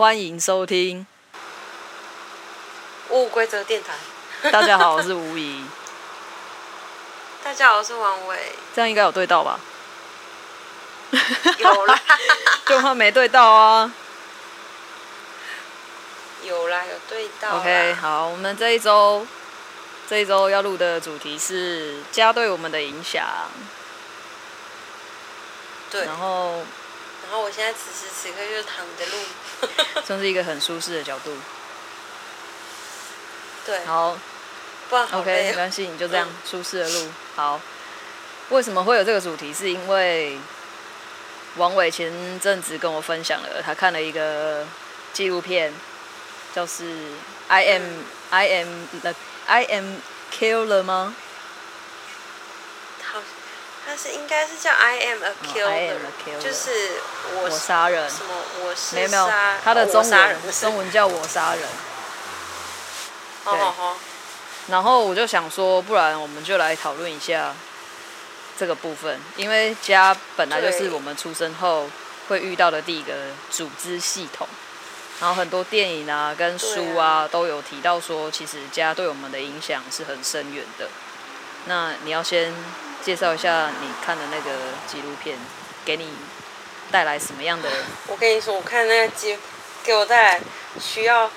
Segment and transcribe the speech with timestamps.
[0.00, 1.06] 欢迎收听
[3.10, 3.92] 无规则电台。
[4.50, 5.62] 大家好，我是吴怡。
[7.44, 8.54] 大家好，我是王伟。
[8.74, 9.60] 这样应该有对到吧？
[11.58, 12.00] 有啦，
[12.64, 13.92] 就怕没对到啊。
[16.44, 17.58] 有啦，有对到。
[17.58, 19.26] OK，好，我们这一周
[20.08, 23.22] 这一周要录的主题是家对我们的影响。
[25.90, 26.06] 对。
[26.06, 26.62] 然后。
[27.22, 29.18] 然后我现在此时此刻就是躺着录，
[30.04, 31.36] 算是一个很舒适的角度。
[33.66, 33.84] 对。
[33.86, 34.18] 好。
[34.88, 37.08] 不然好 OK，没关系，你就这样舒适的录。
[37.36, 37.60] 好。
[38.48, 39.54] 为什么会有这个主题？
[39.54, 40.36] 是因为
[41.56, 42.10] 王伟前
[42.40, 44.66] 阵子跟我分享了，他看了一个
[45.12, 45.72] 纪录片，
[46.52, 47.12] 就是
[47.46, 49.14] I am、嗯、I am the
[49.46, 50.00] I am
[50.36, 51.14] killer 吗？
[53.90, 56.92] 他是应该是叫 I am a killer，、oh, am a killer 就是
[57.34, 58.32] 我我杀人什么
[58.62, 59.28] 我是没有没有，
[59.64, 61.64] 他的中文中文叫我杀人。
[63.42, 63.96] 好好好。
[64.68, 67.52] 然后我就想说，不然我们就来讨论一下
[68.56, 71.90] 这个部分，因为家本来就是我们出生后
[72.28, 73.12] 会遇到的第一个
[73.50, 74.46] 组织系统。
[75.18, 80.88] 然后很多电影啊跟书啊都有提到说，其实家对我们的影响是很深远的。
[81.64, 82.54] 那你要先。
[83.02, 84.50] 介绍一下你看的那个
[84.86, 85.38] 纪录片，
[85.84, 86.12] 给你
[86.90, 87.68] 带来什么样的？
[88.08, 89.38] 我跟你说，我看那个纪，
[89.82, 90.40] 给我带来
[90.80, 91.30] 需要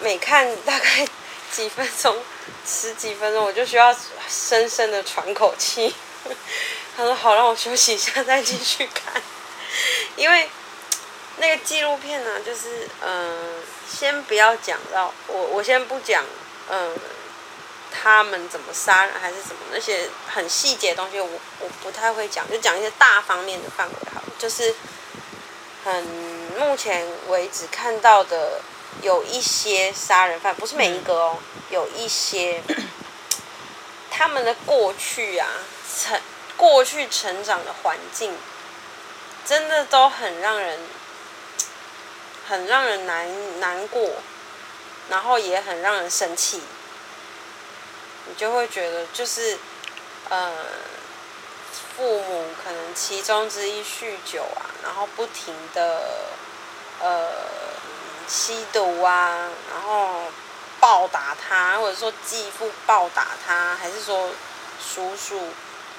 [0.00, 1.06] 每看大概
[1.50, 2.16] 几分钟，
[2.64, 3.94] 十几分钟，我就需要
[4.28, 5.94] 深深的喘口气。
[6.96, 9.20] 他说：“好，让我休息一下，再继续看。”
[10.16, 10.48] 因为
[11.38, 16.24] 那个纪录片呢，就是嗯、先不要讲到我，我先不讲
[16.70, 16.96] 嗯。
[18.04, 24.26] 他们怎么杀人还是什么那些很细节的东西我，我我不太会讲，就讲一些大方面的范围好了。
[24.38, 24.74] 就是
[25.82, 26.04] 很
[26.58, 28.60] 目前为止看到的，
[29.00, 31.38] 有一些杀人犯，不是每一个哦，
[31.70, 32.62] 有一些
[34.10, 35.48] 他们的过去啊，
[35.98, 36.20] 成
[36.58, 38.36] 过去成长的环境，
[39.46, 40.78] 真的都很让人
[42.46, 44.10] 很让人难难过，
[45.08, 46.60] 然后也很让人生气。
[48.26, 49.58] 你就会觉得，就是，
[50.30, 50.50] 呃，
[51.94, 56.00] 父母可能其中之一酗酒啊，然后不停的，
[57.00, 57.30] 呃，
[58.26, 60.22] 吸毒啊，然后
[60.80, 64.30] 暴打他，或者说继父暴打他，还是说
[64.80, 65.50] 叔叔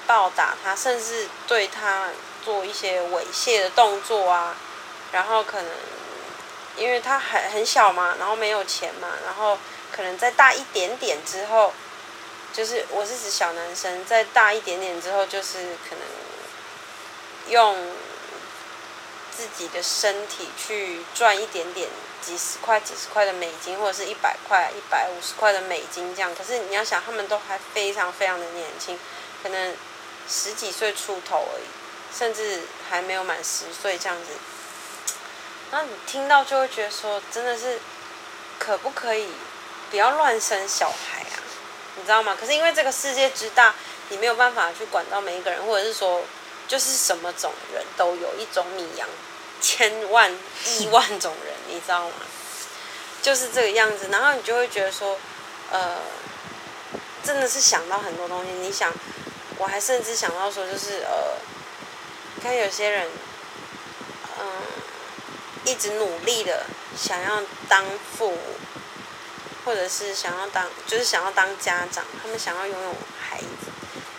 [0.08, 2.08] 暴打他，甚至对他
[2.44, 4.56] 做一些猥亵的动作啊，
[5.12, 5.70] 然后可能
[6.76, 9.56] 因为他很很小嘛，然后没有钱嘛，然后
[9.92, 11.72] 可能再大一点点之后。
[12.56, 17.76] 就是我是指小男生，再大一点点之后，就是可能用
[19.36, 21.86] 自己的身体去赚一点点
[22.22, 26.34] 几十块、几十块的美金，或者是一百块、一百五十块的美金这样。
[26.34, 28.98] 可是你要想，他们都还非常非常的年轻，
[29.42, 29.76] 可能
[30.26, 31.66] 十几岁出头而已，
[32.18, 34.30] 甚至还没有满十岁这样子。
[35.72, 37.78] 那你听到就会觉得说，真的是
[38.58, 39.28] 可不可以
[39.90, 41.35] 不要乱生小孩啊？
[42.06, 42.34] 知道吗？
[42.40, 43.74] 可是因为这个世界之大，
[44.08, 46.22] 你没有办法去管到每一个人，或者是说，
[46.66, 49.06] 就是什么种人都有，一种米养
[49.60, 50.32] 千万
[50.78, 52.14] 亿万种人，你知道吗？
[53.20, 55.18] 就是这个样子，然后你就会觉得说，
[55.72, 55.96] 呃，
[57.24, 58.52] 真的是想到很多东西。
[58.52, 58.92] 你想，
[59.58, 61.34] 我还甚至想到说，就是呃，
[62.40, 63.08] 看有些人，
[64.38, 64.46] 嗯、
[65.64, 67.84] 一直努力的想要当
[68.16, 68.38] 父母。
[69.66, 73.46] 或者是想要当，就是想要当家长，他们想要拥有孩子，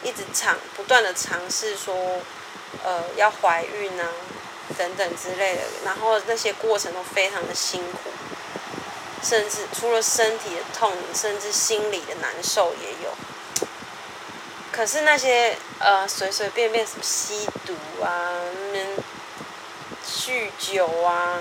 [0.04, 2.20] 一直尝不断的尝试说，
[2.84, 4.06] 呃，要怀孕啊，
[4.78, 8.10] 等等之类的，然后那些过程都非常的辛苦，
[9.24, 13.16] 甚至除了身体的痛，甚至心理的难受也有。
[14.70, 17.74] 可是那些呃随随便便什么吸毒
[18.04, 18.42] 啊，
[20.06, 21.40] 酗酒啊，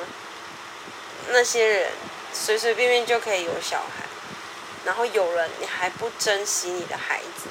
[1.30, 1.90] 那些人。
[2.38, 4.04] 随随便便就可以有小孩，
[4.84, 7.48] 然后有了你还不珍惜你的孩子，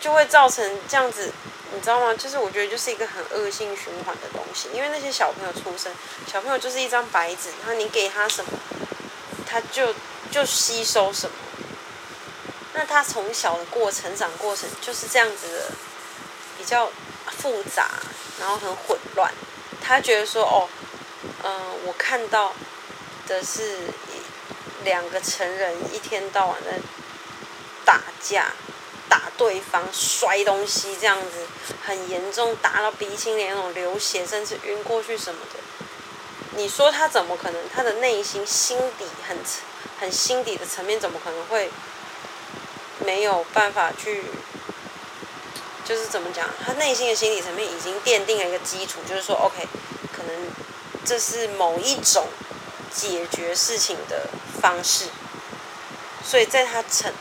[0.00, 1.32] 就会造成这样子，
[1.72, 2.12] 你知道吗？
[2.14, 4.68] 就是我觉得就是一个很恶性循环的东西。
[4.74, 5.92] 因为那些小朋友出生，
[6.30, 8.50] 小朋友就是一张白纸，然后你给他什么，
[9.46, 9.94] 他就
[10.30, 11.34] 就吸收什么。
[12.74, 15.70] 那他从小的过成长过程就是这样子的，
[16.58, 16.90] 比较
[17.38, 17.90] 复杂，
[18.40, 19.32] 然后很混乱。
[19.80, 20.68] 他觉得说，哦，
[21.44, 22.52] 嗯、我看到。
[23.24, 23.78] 的是
[24.82, 26.72] 两个成人一天到晚的
[27.84, 28.52] 打架，
[29.08, 31.46] 打对方，摔东西，这样子
[31.84, 35.60] 很严重，打到鼻青脸肿、流血，甚至晕过去什么的。
[36.56, 37.62] 你说他怎么可能？
[37.72, 39.38] 他的内心心底很
[40.00, 41.70] 很心底的层面，怎么可能会
[43.06, 44.24] 没有办法去？
[45.84, 46.48] 就是怎么讲？
[46.64, 49.66] 他内心的心理层面已经奠定了一个基础，就是说，OK，
[50.16, 50.48] 可能
[51.04, 52.26] 这是某一种
[52.94, 54.28] 解决事情的
[54.60, 55.06] 方式。
[56.24, 57.12] 所以在他成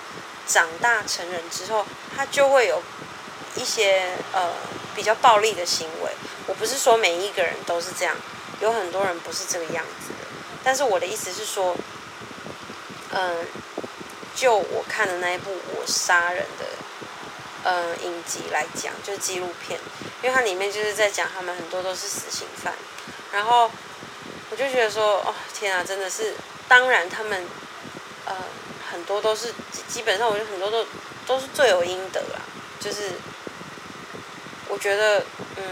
[0.47, 1.85] 长大成人之后，
[2.15, 2.81] 他就会有
[3.55, 4.53] 一些呃
[4.95, 6.11] 比较暴力的行为。
[6.47, 8.15] 我不是说每一个人都是这样。
[8.59, 10.27] 有很多人不是这个样子的，
[10.63, 11.75] 但是我的意思是说，
[13.09, 13.43] 嗯，
[14.35, 16.65] 就我看的那一部《我杀人》的，
[17.63, 19.79] 嗯，影集来讲，就是纪录片，
[20.21, 22.73] 因为它里面就是在讲他们很多都是死刑犯，
[23.31, 23.69] 然后
[24.49, 26.33] 我就觉得说，哦，天啊，真的是，
[26.67, 27.45] 当然他们，
[28.25, 28.35] 呃，
[28.91, 29.53] 很多都是
[29.87, 30.85] 基本上，我觉得很多都
[31.27, 32.41] 都是罪有应得啦，
[32.79, 33.11] 就是
[34.67, 35.23] 我觉得，
[35.57, 35.63] 嗯。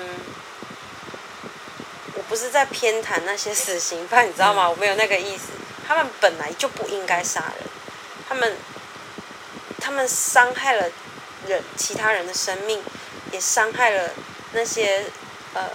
[2.15, 4.69] 我不是在偏袒那些死刑犯，你知道吗？
[4.69, 5.45] 我没有那个意思。
[5.87, 7.67] 他们本来就不应该杀人，
[8.27, 8.57] 他们
[9.79, 10.91] 他们伤害了
[11.49, 12.81] 人，其他人的生命，
[13.31, 14.09] 也伤害了
[14.53, 15.03] 那些
[15.53, 15.69] 呃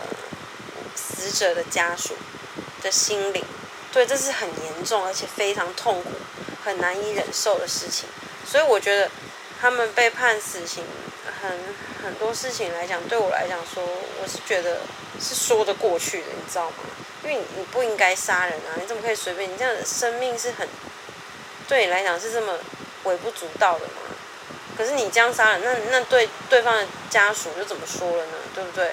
[0.95, 2.15] 死者的家属
[2.83, 3.45] 的心灵。
[3.93, 6.11] 对，这是很严重而且非常痛苦、
[6.65, 8.09] 很难以忍受的事情。
[8.47, 9.11] 所以我觉得
[9.61, 10.83] 他们被判死刑。
[11.41, 11.59] 很
[12.03, 13.83] 很多事情来讲，对我来讲说，
[14.23, 14.79] 我是觉得
[15.21, 16.77] 是说得过去的，你知道吗？
[17.23, 19.51] 因为你不应该杀人啊，你怎么可以随便？
[19.53, 20.67] 你这样的生命是很
[21.69, 22.59] 对你来讲是这么
[23.05, 23.93] 微不足道的吗？
[24.77, 28.33] 可是你这样杀人，那那对对方的家属就怎么说了呢？
[28.55, 28.93] 对不对？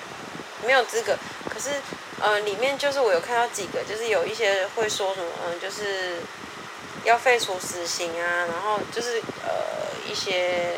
[0.66, 1.16] 没有资格。
[1.50, 1.70] 可是
[2.20, 6.18] 呃，里面就是我有看到几个，就是有一些会说什么，嗯，就是
[7.04, 10.78] 要废除死刑啊，然后就是呃一些。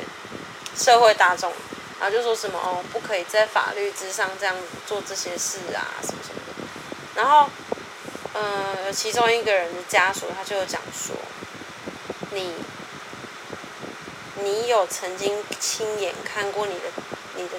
[0.76, 1.54] 社会大众，
[2.00, 4.56] 然后就说什么哦，不可以在法律之上这样
[4.88, 6.54] 做这些事啊，什么什么的。
[7.14, 7.48] 然后，
[8.34, 11.16] 呃，其中一个人的家属他就有讲说，
[12.32, 12.56] 你，
[14.44, 16.82] 你有曾经亲眼看过你的
[17.38, 17.56] 你的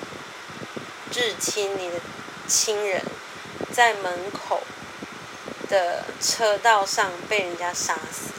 [1.10, 1.96] 至亲、你的
[2.46, 3.02] 亲人，
[3.72, 4.60] 在门口
[5.68, 8.32] 的车道上被人家杀死？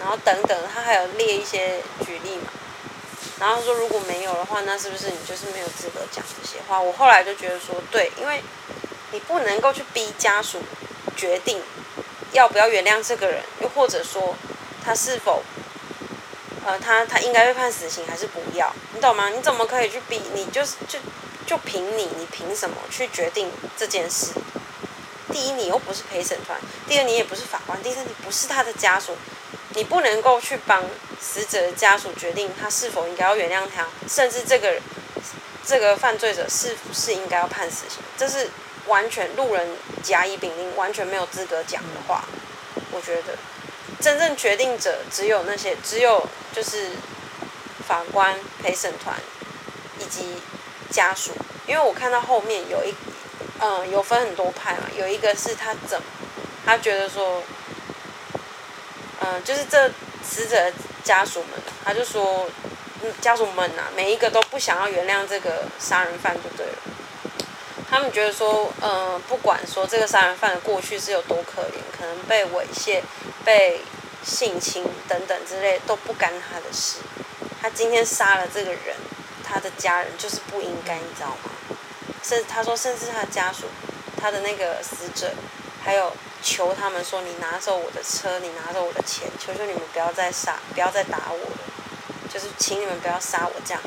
[0.00, 2.50] 然后等等，他还有列一些举例嘛。
[3.38, 6.80] 然后说，如果没有的话，那是不是你就是没有资格讲这些话？
[6.80, 8.42] 我后来就觉得说，对，因为
[9.12, 10.60] 你不能够去逼家属
[11.16, 11.62] 决定
[12.32, 14.34] 要不要原谅这个人，又或者说
[14.84, 15.42] 他是否
[16.64, 19.28] 呃他他应该被判死刑还是不要，你懂吗？
[19.28, 20.20] 你怎么可以去逼？
[20.34, 20.98] 你就是就
[21.46, 24.32] 就凭你，你凭什么去决定这件事？
[25.32, 29.16] 第一，你又不是陪审团；第二，你也不是法官；第三，你不是他的家属。
[29.74, 30.84] 你不能够去帮
[31.18, 34.78] 死者的家属决定他是否应该要原谅他，甚至这个
[35.64, 38.50] 这个犯罪者是不是应该要判死刑，这是
[38.86, 39.66] 完全路人
[40.02, 42.22] 甲乙丙丁完全没有资格讲的话。
[42.90, 43.34] 我觉得
[44.02, 46.90] 真正决定者只有那些，只有就是
[47.86, 49.16] 法官、陪审团
[49.98, 50.34] 以及
[50.90, 51.30] 家属。
[51.66, 52.92] 因为我看到后面有一
[53.60, 55.98] 嗯有分很多派嘛，有一个是他怎
[56.66, 57.42] 他觉得说。
[59.24, 59.88] 嗯，就是这
[60.20, 60.72] 死者的
[61.04, 61.50] 家属们，
[61.84, 62.44] 他就说，
[63.20, 66.72] 家属们呐、啊，每一个都不想要原谅这个杀人犯就对了。
[67.88, 73.00] 他们觉得说，嗯，不管说这个杀人犯的过去是有多可怜，可能被猥亵、
[73.44, 73.80] 被
[74.24, 76.98] 性侵等等之类，都不干他的事。
[77.60, 78.96] 他今天杀了这个人，
[79.44, 81.50] 他的家人就是不应该，你知道吗？
[82.22, 83.66] 甚至他说，甚至他的家属，
[84.20, 85.32] 他的那个死者，
[85.84, 86.12] 还有。
[86.44, 91.56] 求他们说：“你拿走我的车，你拿走我的钱，求求你们不要再杀，不要再打我了，
[92.28, 93.80] 就是请你们不要杀我这样。”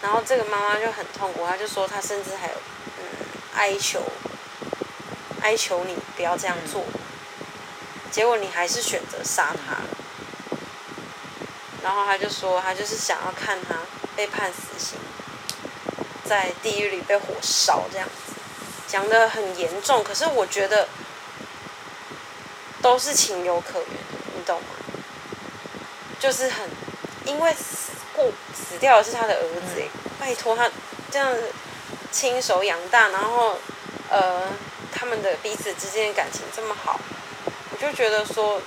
[0.00, 2.52] 然后这个妈妈就很痛苦，她就说她甚至还有
[2.98, 3.02] 嗯
[3.56, 4.04] 哀求，
[5.42, 6.84] 哀求你不要这样做。
[8.16, 9.76] 结果你还是选择杀他。
[11.82, 13.76] 然后他就说他就是想要看他
[14.16, 14.98] 被判死刑，
[16.24, 18.32] 在地狱里被火烧这样子，
[18.88, 20.02] 讲的很严重。
[20.02, 20.88] 可是我觉得。
[22.82, 23.94] 都是情有可原的，
[24.36, 24.68] 你懂吗？
[26.20, 26.70] 就是很，
[27.24, 29.42] 因为死过死掉的是他的儿
[29.74, 29.82] 子，
[30.20, 30.70] 拜托他
[31.10, 31.52] 这样子
[32.12, 33.58] 亲手养大，然后
[34.08, 34.52] 呃，
[34.92, 37.15] 他们的彼此之间的感情这么好，我
[37.86, 38.60] 就觉得说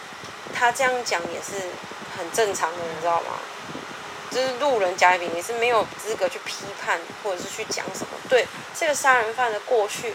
[0.53, 1.67] 他这样讲也是
[2.17, 3.39] 很正常的，你知道吗？
[4.31, 8.07] 就是路人甲乙丙丁是没有资格去批判或者是去讲什么。
[8.29, 8.47] 对，
[8.77, 10.13] 这个杀人犯的过去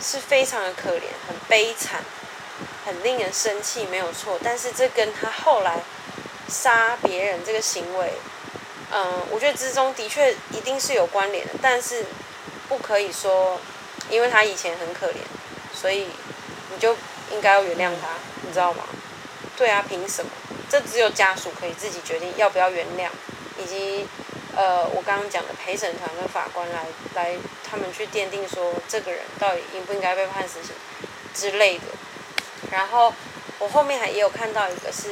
[0.00, 2.04] 是非常的可怜，很悲惨。
[2.84, 5.80] 很令人生气，没有错，但是这跟他后来
[6.46, 8.12] 杀别人这个行为，
[8.92, 12.04] 嗯，我觉得之中的确一定是有关联的，但是
[12.68, 13.58] 不可以说，
[14.10, 15.16] 因为他以前很可怜，
[15.74, 16.06] 所以
[16.74, 16.94] 你就
[17.30, 18.08] 应该要原谅他，
[18.54, 18.84] 知道吗？
[19.56, 20.30] 对啊，凭什么？
[20.70, 23.08] 这只有家属可以自己决定要不要原谅，
[23.58, 24.06] 以及
[24.56, 27.36] 呃，我刚刚讲的陪审团跟法官来来，
[27.68, 30.72] 他们去奠定说这个人到底应不应该被判死刑
[31.34, 31.84] 之类的。
[32.70, 33.12] 然后
[33.58, 35.10] 我后面还也有看到一个是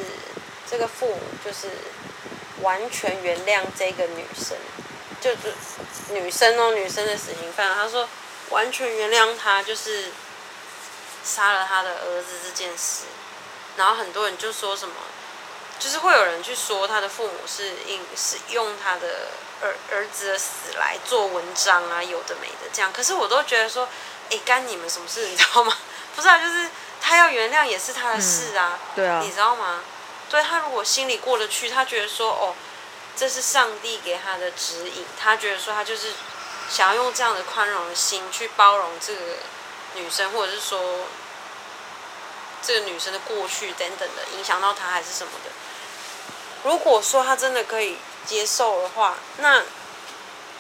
[0.69, 1.69] 这个父母就是
[2.63, 4.57] 完全原谅这个女生，
[5.21, 8.09] 就是女生哦，女生的死刑犯，他说
[8.51, 10.07] 完全原谅他就是
[11.23, 13.05] 杀了他的儿子这件事。
[13.77, 14.95] 然后很多人就说什么，
[15.79, 19.31] 就是会有人去说他的父母是因是用他的
[19.63, 22.93] 儿儿子的死来做文章啊，有的没的这样。
[22.93, 23.89] 可是我都觉得说，
[24.31, 25.27] 哎，干你们什么事？
[25.27, 25.77] 你知道吗？
[26.15, 26.69] 不是啊，就是
[27.01, 29.81] 他要原谅也是他的事啊，嗯、对啊，你知道吗？
[30.29, 32.55] 对，他如果心里过得去，他觉得说，哦，
[33.17, 36.13] 这是上帝给他的指引，他觉得说他就是
[36.69, 39.21] 想要用这样的宽容的心去包容这个
[39.95, 41.07] 女生，或者是说。
[42.63, 45.51] 这个女生的过去等等的影响到她还是什么的？
[46.65, 49.63] 如果说她真的可以接受的话，那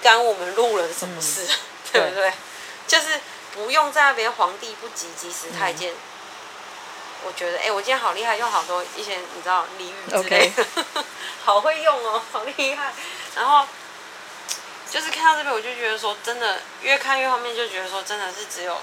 [0.02, 1.46] 干我们路人什么事？
[1.46, 1.56] 嗯、
[1.92, 2.32] 对不对？
[2.88, 3.20] 就是
[3.54, 5.92] 不用在那边皇帝不急急死太监。
[5.92, 5.96] 嗯、
[7.24, 10.66] 我觉得，哎，我今天好厉害，用好多一些你知道俚语之类的.
[11.44, 12.92] 好会用哦，好厉害。
[13.36, 13.66] 然后
[14.90, 18.76] 就是看到这边，我就觉得说，真的越看越后面，就觉得说，真的是只有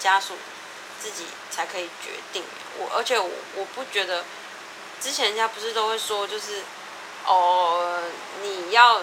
[0.00, 0.36] 家属。
[1.00, 2.42] 自己才可以决定。
[2.78, 4.24] 我而且我我不觉得，
[5.00, 6.62] 之前人家不是都会说，就是
[7.24, 8.02] 哦，
[8.42, 9.02] 你要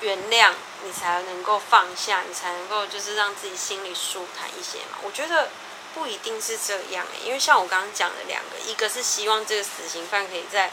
[0.00, 0.52] 原谅，
[0.84, 4.98] 你才能够放下，你才能够就是让自己心里舒坦一些嘛。
[5.02, 5.48] 我觉得
[5.94, 10.70] 不一定是这样，因为像我刚刚讲的两个，一个是希望这个死刑犯可以在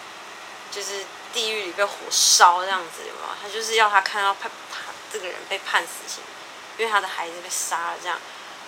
[0.71, 3.27] 就是地狱里被火烧这样子，有没有？
[3.41, 6.23] 他就是要他看到判他这个人被判死刑，
[6.77, 8.19] 因为他的孩子被杀了这样，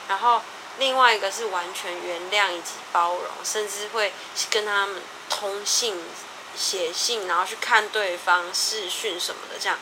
[0.08, 0.42] 然后。
[0.80, 4.14] 另外一个是完全原谅以及包容，甚至会
[4.50, 6.02] 跟他们通信、
[6.56, 9.60] 写信，然后去看对方视讯什么的。
[9.60, 9.78] 这样，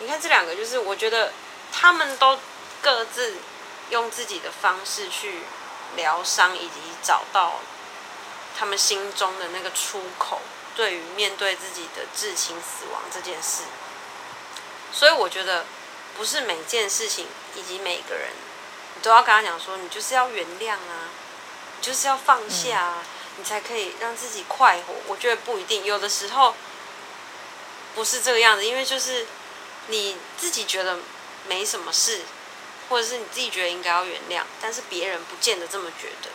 [0.00, 1.32] 你看这两个，就是我觉得
[1.72, 2.38] 他们都
[2.82, 3.36] 各自
[3.88, 5.40] 用自己的方式去
[5.96, 7.60] 疗伤，以及找到
[8.58, 10.42] 他们心中的那个出口，
[10.76, 13.62] 对于面对自己的至亲死亡这件事。
[14.92, 15.64] 所以我觉得，
[16.18, 18.28] 不是每件事情以及每个人。
[19.02, 21.10] 都要跟他讲说，你就是要原谅啊，
[21.76, 23.06] 你就是要放下啊，嗯、
[23.38, 24.94] 你才可以让自己快活。
[25.08, 26.54] 我觉得不一定，有的时候
[27.94, 29.26] 不是这个样子，因为就是
[29.88, 30.98] 你自己觉得
[31.48, 32.22] 没什么事，
[32.88, 36.30] 或者是你自己觉得应该要原谅，但是别人不见得这么觉得。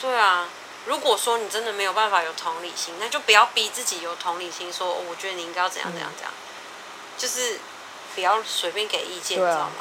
[0.00, 0.48] 对啊，
[0.86, 7.60] 如果说你真的没有办法有同理心，那就不要逼自己有同理心说，说、哦、我觉得你应该要怎样怎样怎样，嗯、就是
[8.14, 9.74] 不要随便给意见，啊、你知道吗？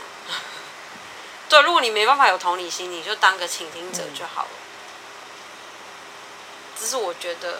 [1.52, 4.50] 对，如果你没办法有同理心，你就当个倾听者就好了。
[4.52, 4.58] 嗯、
[6.80, 7.60] 这是我觉得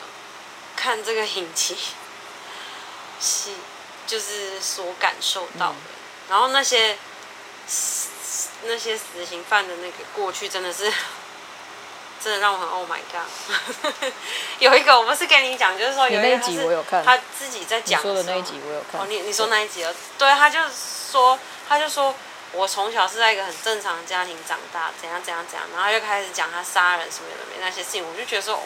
[0.78, 1.78] 看这个影集，
[3.20, 3.50] 是
[4.08, 5.76] 就是所感受到的。
[5.76, 5.92] 嗯、
[6.30, 6.98] 然后那些
[8.64, 10.90] 那些死刑犯的那个过去，真的是
[12.24, 13.28] 真的让我很 Oh my God！
[14.60, 19.02] 有一个我不是跟你讲，就是说有一集我有看，他自己在讲说的那一集我有看。
[19.02, 19.94] 哦，你你说那一集了？
[20.18, 20.62] 对，他就
[21.12, 22.16] 说，他就说。
[22.54, 28.64] 我从小是在一个很正常的家庭长大，怎样怎样怎样，然后又开始讲他杀人什么的没那些事情，我就觉得说，哦，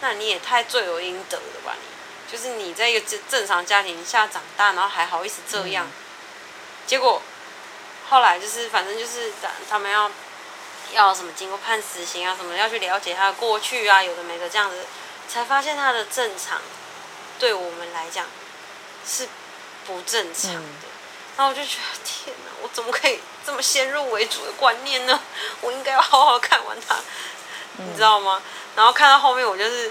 [0.00, 1.74] 那你也太罪有应得了吧？
[1.80, 5.92] 你就是你在一个正正常家庭下长大，然后还好意思这样，嗯、
[6.86, 7.22] 结果
[8.08, 10.10] 后来就是反正就是他他们要
[10.92, 14.84] 要什么经过判死刑啊什么，要去了解他的过去啊，有的没的这样子，
[15.28, 16.60] 才发现他的正常
[17.38, 18.26] 对我们来讲
[19.06, 19.28] 是
[19.86, 20.60] 不正常的。
[20.60, 20.91] 嗯
[21.36, 25.20] 然后我就觉得天哪，我怎么可以这么先入为主的观念呢？
[25.60, 26.96] 我应该要好好看完它，
[27.78, 28.40] 你知道吗？
[28.76, 29.90] 然后看到后面，我就是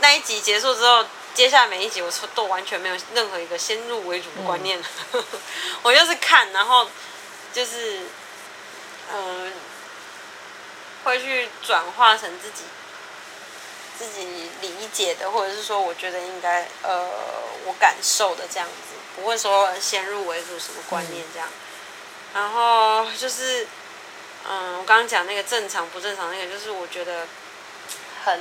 [0.00, 1.04] 那一集结束之后，
[1.34, 5.24] 接下来每一集我都完全没有任何一个先入为主的观念，嗯、
[5.82, 6.88] 我就是看，然后
[7.52, 8.00] 就是
[9.12, 9.52] 嗯、
[11.04, 12.64] 会去转化成自己
[13.98, 17.08] 自己理解的，或者是说我觉得应该呃
[17.66, 18.94] 我感受的这样子。
[19.16, 21.48] 不会说先入为主什么观念这样，
[22.34, 23.64] 然后就是，
[24.44, 27.28] 嗯，我刚刚讲那个正常不正常那个，就是我觉得
[28.24, 28.40] 很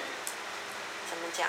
[1.08, 1.48] 怎么讲？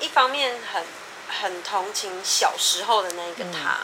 [0.00, 0.82] 一方面很
[1.28, 3.80] 很同情小时候的那个他，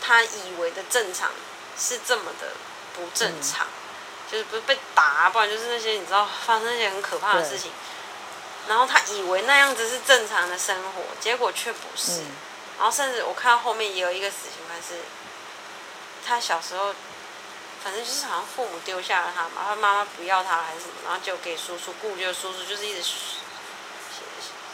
[0.00, 1.32] 他以为的正常
[1.76, 2.52] 是这么的
[2.94, 3.66] 不正常，
[4.34, 7.70] 就是不是被打，不然就是那些你知道发生一些很可怕的事情。
[8.66, 12.22] 然后他以为那样子是正常的生活，结果却不是。
[12.22, 12.34] 嗯、
[12.78, 15.04] 然后甚至我看到后面也有一个死刑犯是，
[16.26, 16.92] 他小时候
[17.84, 23.02] 反正就是好像父母丢下了他嘛，他妈妈不要他还是什么，然后就给叔叔顾，就叔叔就是一直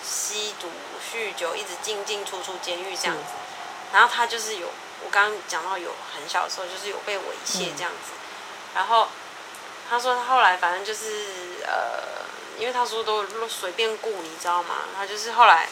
[0.03, 0.71] 吸毒、
[1.13, 3.23] 酗酒，一直进进出出监狱这样子。
[3.93, 4.69] 然后他就是有，
[5.05, 8.13] 我刚刚讲到有很小的时候就是有被猥亵这样子。
[8.73, 9.09] 然后
[9.91, 11.27] 他说他后来反正就是
[11.67, 12.25] 呃，
[12.59, 14.77] 因为他说都随便雇，你知道吗？
[14.97, 15.69] 他就是后来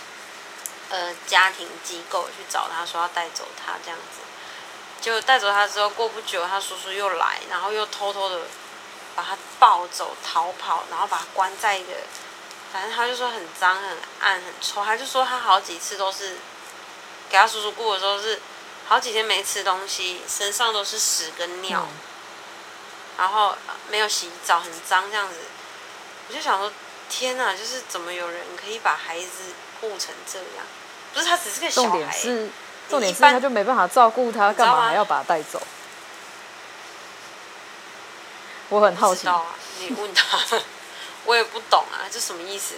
[0.90, 4.20] 呃家庭机构去找他说要带走他这样子。
[5.00, 8.40] 就带走他之后，过不久，他叔叔又来，然后又偷偷的
[9.14, 11.92] 把他抱走逃跑，然后把他关在一个，
[12.72, 14.84] 反正他就说很脏、很暗、很臭。
[14.84, 16.38] 他就说他好几次都是
[17.30, 18.40] 给他叔叔雇的时候是
[18.88, 21.88] 好几天没吃东西，身上都是屎跟尿，嗯、
[23.18, 23.54] 然后
[23.90, 25.34] 没有洗澡，很脏这样子。
[26.28, 26.72] 我就想说，
[27.10, 30.64] 天哪，就是怎么有人可以把孩子顾成这样？
[31.12, 31.88] 不是他只是个小孩。
[31.88, 32.50] 重点是
[32.88, 35.60] 重点是他就没办法照顾他，干嘛还要把他带走？
[38.68, 39.26] 我很好奇。
[39.26, 39.42] 啊、
[39.80, 40.38] 你问他，
[41.24, 42.74] 我也不懂啊，这什么意思？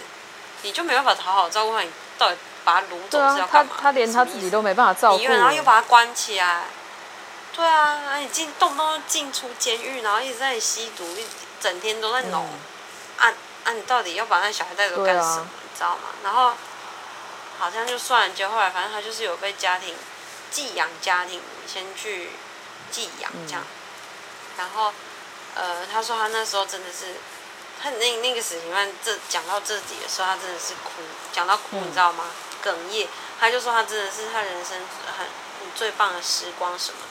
[0.63, 3.73] 你就没办法好好照顾他，你到底把他掳走是要干嘛？
[3.75, 6.63] 他他连他自己都没办法照顾，然后又把他关起来。
[7.53, 11.25] 对啊，你进动不动进出监狱，然后一直在吸毒，一
[11.59, 12.45] 整天都在弄。
[13.17, 15.35] 按、嗯、按、啊啊，你到底要把那小孩带走干什么？
[15.35, 16.09] 啊、你知道吗？
[16.23, 16.53] 然后。
[17.59, 19.93] 好像就算了，结果后来反正他就是有被家庭
[20.49, 21.39] 寄养家庭
[21.71, 22.31] 先去
[22.89, 24.91] 寄养这样，嗯、然后
[25.53, 27.17] 呃他说他那时候真的是
[27.79, 32.23] 他那那个死刑犯这讲到这里的时候他真的是哭，讲到哭你知道吗？
[32.65, 33.07] 哽咽，
[33.39, 34.79] 他就说他真的是他人生
[35.19, 35.27] 很
[35.75, 36.97] 最棒的时光什么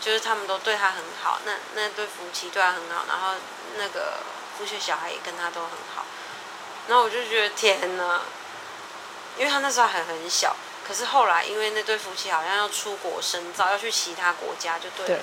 [0.00, 3.34] 就是他们都对他很好，那那对夫妻对他很好，然后
[3.76, 4.18] 那个
[4.56, 6.04] 夫妻小孩也跟他都很好，
[6.88, 8.20] 然后我就觉得天呐！
[9.36, 10.56] 因为他那时候还很小，
[10.86, 15.22] 可是后来因为那对夫妻好像要出国深造，要去其他国家，就对了，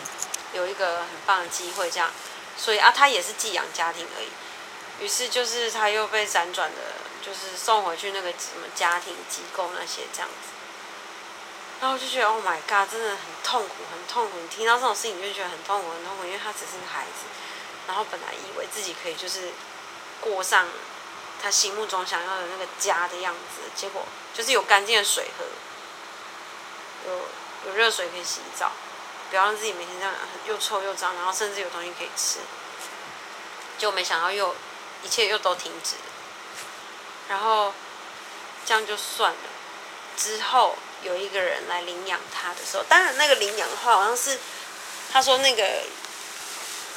[0.54, 2.10] 对有一个很棒的机会这样，
[2.58, 4.30] 所以啊，他也是寄养家庭而已。
[5.04, 10.55] 于是就是他又被辗转的，就是送回去那个什么家庭机构那些这样子。
[11.82, 14.38] 然后我就觉得，Oh my God，真的很痛苦，很痛苦。
[14.40, 17.26] 你听到这种事情，你就觉得很痛苦，很痛苦，因为他只是个孩子，
[17.88, 19.52] 然后本来以为自己可以就是
[20.22, 20.68] 过上。
[21.44, 25.46] 他心目中想要的那个家的样子，结果就是有干净的水喝，
[27.12, 27.28] 有
[27.68, 28.72] 有热水可以洗澡，
[29.30, 30.14] 不要让自己每天这样
[30.48, 32.40] 又臭又脏，然后甚至有东西可以吃，
[33.78, 34.56] 就没想到又
[35.04, 35.98] 一切又都停止，
[37.28, 37.74] 然后
[38.66, 39.38] 这样就算了。
[40.18, 44.38] 之后有一个人来领养他的时候，当然那个领养的话好像是
[45.14, 45.64] 他说那个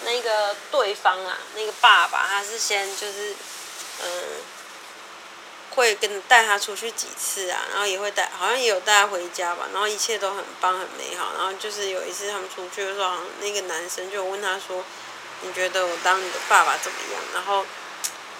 [0.04, 3.36] 那个对方啊，那个爸爸他是先就是。
[4.00, 4.06] 嗯，
[5.74, 11.32] 会跟带他出去几次啊，然后也会带，好像也有带他回家吧，然后一切都很棒很美好。
[11.36, 14.84] 然后就是有一次他们出去的时候，那个男生就问他说
[15.42, 17.66] ：“你觉得我当你的爸爸怎么样？”然后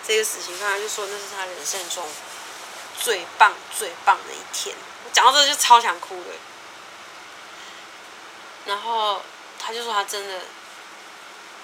[0.07, 2.07] 这个死刑犯就说那是他人生中
[3.01, 4.77] 最棒最棒的一天。
[5.13, 6.31] 讲到这就超想哭的。
[8.67, 9.23] 然后
[9.59, 10.41] 他就说他真的。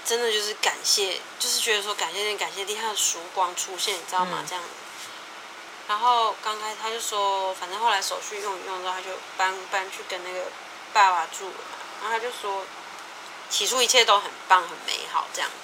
[0.06, 4.40] 真的就是感谢，就是觉得说感谢天感谢地，他的曙光出现，你知道吗？
[4.42, 4.62] 嗯、这样。
[5.88, 10.44] 然后刚开始他就说，反正后来手续用一用之后，他就搬搬去跟那个
[10.92, 11.78] 爸爸住了嘛。
[12.02, 12.66] 然后他就说，
[13.48, 15.63] 起初一切都很棒很美好这样子。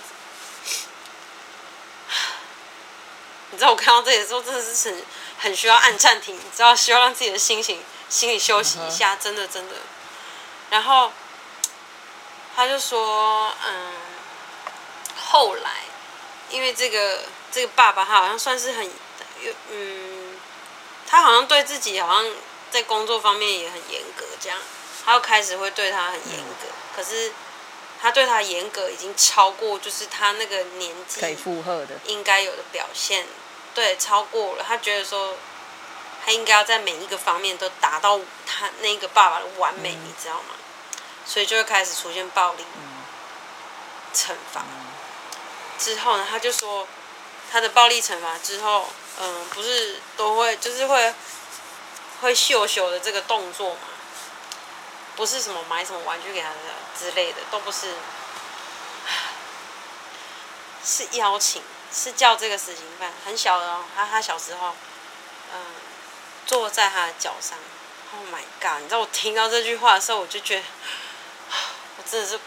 [3.51, 5.03] 你知道我看到这里的时候，真的是很
[5.39, 9.75] 很需要按暂停，你知道，需要让自己的心情心里休息一下，真的真的。
[10.71, 11.13] 然后
[12.57, 13.93] 他就说，嗯。
[15.33, 15.71] 后来，
[16.51, 20.41] 因为这个这个爸爸他好像算是很有嗯，
[21.07, 22.33] 他好像对自己好像
[22.69, 24.59] 在工作方面也很严格，这样，
[25.05, 26.67] 他又开始会对他很严格。
[26.67, 27.31] 嗯、可是
[28.03, 33.25] 他对他严格已经超过，就是他那个年纪可以负荷的应该有的表现，
[33.75, 34.65] 对，超过了。
[34.67, 35.37] 他觉得说
[36.25, 40.55] 他应该要在每一个方面都达到他那个爸爸的完美，嗯、你知道吗？
[41.27, 42.65] 所以就会开始出现暴力
[44.15, 44.61] 惩罚。
[44.63, 44.87] 嗯
[45.79, 46.87] 之后呢，他就说，
[47.51, 51.15] 他的暴力惩罚之后，嗯，不是都会就是会
[52.21, 53.89] 会秀秀的这个动作嘛，
[55.17, 56.57] 不是什么买什么玩具给他的
[56.99, 57.95] 之类的，都不是，
[60.85, 64.75] 是邀请，是叫这个死刑犯很小的哦，他他小时候，
[65.53, 65.61] 嗯，
[66.47, 67.59] 坐在他的脚上
[68.13, 68.81] ，Oh my God！
[68.81, 70.63] 你知道我听到这句话的时候，我就觉得，
[71.99, 72.39] 我真的是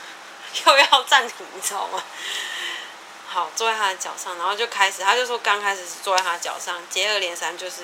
[0.66, 2.02] 又要暂停，你知道吗？
[3.28, 7.82] 好，坐在他的脚上，然后就开始，他就说刚开始是坐在他脚上，接二连三就是，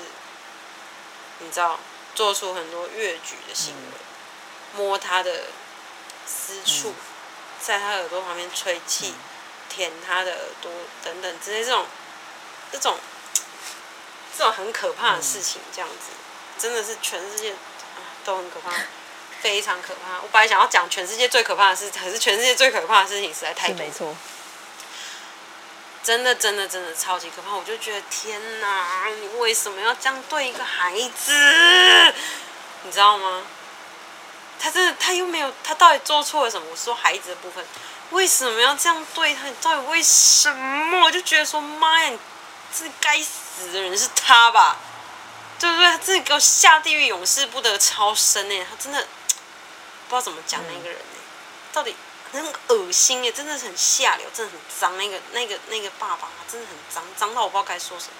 [1.38, 1.80] 你知道，
[2.14, 3.98] 做出很多越矩的行为，
[4.74, 5.44] 嗯、摸他的
[6.26, 6.94] 私处，
[7.58, 9.14] 在他耳朵旁边吹气，
[9.68, 10.70] 舔他的耳朵
[11.04, 11.86] 等等之类这种，
[12.72, 12.98] 这种，
[14.36, 16.10] 这种很可怕的事情，这样子，
[16.58, 18.72] 真的是全世界啊都很可怕，
[19.40, 20.20] 非常可怕。
[20.20, 23.76] 我本来想要讲全世界最可怕的事，可是全世界最可怕的事情实在太多。
[23.76, 24.16] 没错。
[26.00, 27.54] 真的，真的，真的超级可怕！
[27.54, 31.32] 我就觉得天哪，你为什么要这样对一个孩子？
[32.84, 33.42] 你知道吗？
[34.58, 36.66] 他真的，他又没有，他到底做错了什么？
[36.70, 37.62] 我说孩子的部分，
[38.10, 39.46] 为什么要这样对他？
[39.46, 41.04] 你到底为什么？
[41.04, 42.12] 我就觉得说，妈呀，
[42.76, 44.76] 这该死的人是他吧？
[45.58, 45.86] 对不对？
[45.86, 48.66] 他真的给我下地狱，永世不得超生哎！
[48.68, 49.00] 他真的
[50.08, 51.18] 不知道怎么讲那个人哎，
[51.72, 51.96] 到底。
[52.30, 54.98] 很恶心耶，真的是很下流，真的很脏。
[54.98, 58.12] 那个、那个、那个爸爸真的很脏，脏到我不知道该说什么。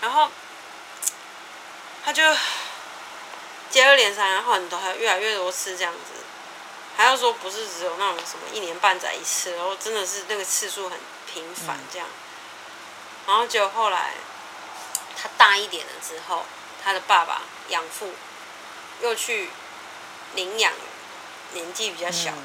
[0.00, 0.30] 然后
[2.04, 2.22] 他就
[3.68, 6.22] 接二连三，然后很多，还有越来越多次这样子。
[6.98, 10.98] 还要说不是只有那种什么一年半载一次，然后真的是那个次数很
[11.32, 12.08] 频繁这样。
[13.24, 14.14] 然后结果后来
[15.16, 16.44] 他大一点了之后，
[16.82, 18.12] 他的爸爸养父
[19.00, 19.48] 又去
[20.34, 20.72] 领养
[21.52, 22.42] 年纪比较小的。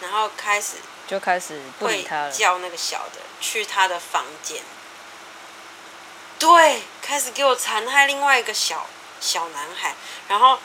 [0.00, 0.76] 然后开始
[1.08, 4.62] 就开始会叫那个小的去他的房间，
[6.38, 8.86] 对，开始给我残害另外一个小
[9.20, 9.96] 小男孩。
[10.28, 10.60] 然后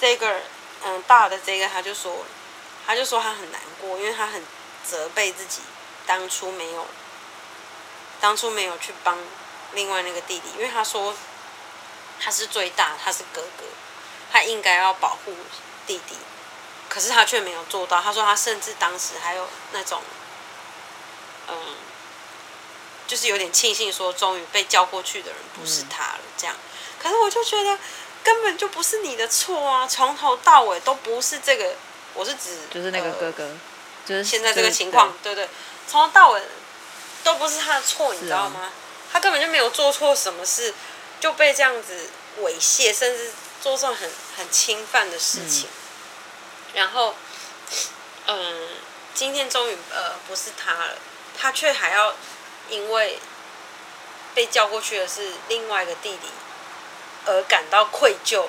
[0.00, 0.40] 这个
[0.84, 2.24] 嗯大的这个他就说，
[2.86, 4.42] 他就说他很难过，因为他很
[4.84, 5.60] 责备自己
[6.06, 6.86] 当初没有
[8.20, 9.18] 当初没有去帮
[9.72, 11.14] 另外那个弟弟，因为他说
[12.20, 13.64] 他是最大，他是哥哥，
[14.32, 15.34] 他应该要保护
[15.86, 16.16] 弟弟。
[16.88, 18.02] 可是他却没有做到。
[18.02, 20.02] 他说他甚至当时还有那种，
[21.46, 21.76] 嗯，
[23.06, 26.20] 就是有点庆幸，说终于被叫过去的人不是他了。
[26.36, 26.56] 这样，
[26.98, 27.78] 可是我就觉得
[28.22, 29.86] 根本就不是你的错啊！
[29.86, 31.74] 从头到尾都不是这个。
[32.12, 33.48] 我是指就是那个哥哥，
[34.04, 35.48] 就是现在这个情况，对对，
[35.86, 36.42] 从头到尾
[37.22, 38.72] 都不是他的错，你知道吗？
[39.12, 40.74] 他根本就没有做错什么事，
[41.20, 43.30] 就被这样子猥亵，甚至
[43.62, 45.68] 做这种很很侵犯的事情。
[46.74, 47.14] 然后，
[48.26, 48.68] 嗯，
[49.14, 50.96] 今天终于呃不是他了，
[51.38, 52.14] 他却还要
[52.68, 53.20] 因为
[54.34, 56.28] 被叫过去的是另外一个弟弟
[57.26, 58.46] 而感到愧疚，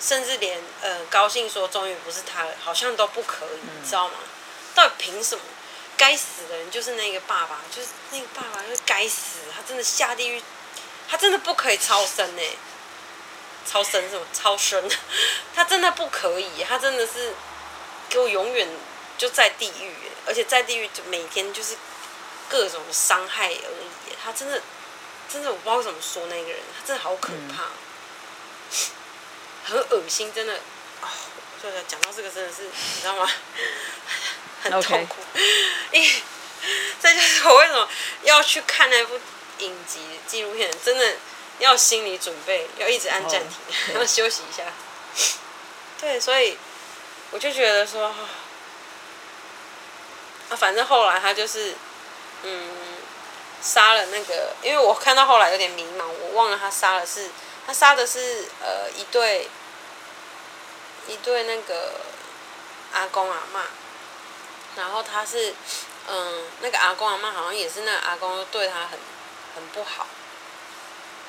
[0.00, 4.14] 甚至连呃高兴说终于不是他了，好像都不可以，你知道吗？
[4.74, 5.42] 到底凭什么？
[5.96, 10.42] 该死的人就是那个爸爸，就是那个爸爸，就是该死，他真的下地狱，
[11.08, 12.42] 他真的不可以超生呢，
[13.66, 14.90] 超生什么超生？
[15.54, 17.34] 他真的不可以，他真的是。
[18.08, 18.68] 给我永远
[19.16, 19.90] 就在地狱，
[20.26, 21.74] 而且在地狱就每天就是
[22.46, 24.14] 各种伤害而已。
[24.22, 24.60] 他真的，
[25.32, 27.72] 真的我不知道怎么说那个人，他真的好可怕，嗯、
[29.64, 30.54] 很恶心，真的。
[31.02, 31.08] 哦，
[31.60, 33.30] 对对，讲到这个真的是，你知道吗？
[34.62, 35.16] 很痛苦。
[35.92, 36.22] 因为
[37.00, 37.88] 这就是我为什么
[38.22, 39.18] 要去看那部
[39.58, 41.16] 影集纪录片，真的
[41.58, 43.50] 要心理准备，要一直按暂停，
[43.94, 44.08] 要、oh.
[44.08, 44.64] 休息一下。
[46.00, 46.58] 对，所以。
[47.34, 48.08] 我就觉得说，
[50.50, 51.74] 啊，反正后来他就是，
[52.42, 52.68] 嗯，
[53.62, 57.30] 杀了那个，因为我看到后来有点迷茫，我忘了他杀了是，
[57.66, 59.48] 他杀的是呃一对，
[61.06, 62.00] 一对那个
[62.92, 63.64] 阿公阿妈，
[64.76, 65.54] 然后他是，
[66.08, 68.98] 嗯，那个阿公阿妈好像也是那个阿公对他很
[69.54, 70.06] 很不好，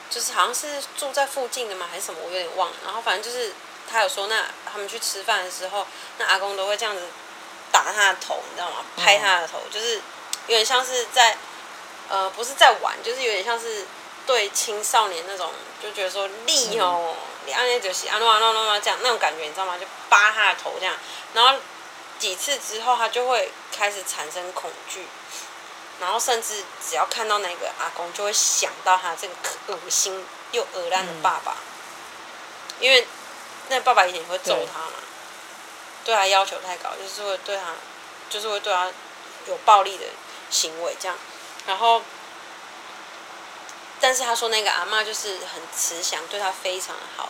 [0.09, 3.53] 就是好像是住在附近的嘛还是什么，我有点忘了，然后反正就是。
[3.85, 5.85] 他有说，那他们去吃饭的时候，
[6.17, 7.01] 那阿公都会这样子
[7.69, 8.77] 打他的头，你知道吗？
[8.95, 9.95] 拍他的头，就是
[10.47, 11.37] 有点像是在，
[12.07, 13.85] 呃，不是在玩，就是有点像是
[14.25, 19.77] 对青少年那种，就觉得说力哦，你按那就是啊，那那那这样那种感觉，你知道吗？
[19.77, 20.95] 就扒他的头这样，
[21.33, 21.59] 然后
[22.19, 25.05] 几次之后，他就会开始产生恐惧，
[25.99, 29.33] 然后甚至只要看到那个阿公，就会想到他这个
[29.67, 31.57] 恶心又恶烂的爸爸，
[32.79, 33.07] 因为。
[33.69, 34.91] 那爸爸以前也会揍他嘛，
[36.03, 37.73] 对他要求太高，就是会对他，
[38.29, 38.91] 就是会对他
[39.47, 40.03] 有暴力的
[40.49, 41.17] 行为这样。
[41.65, 42.01] 然后，
[44.03, 47.29] 但是他说那个阿嬷就是很慈祥，对他非常的好，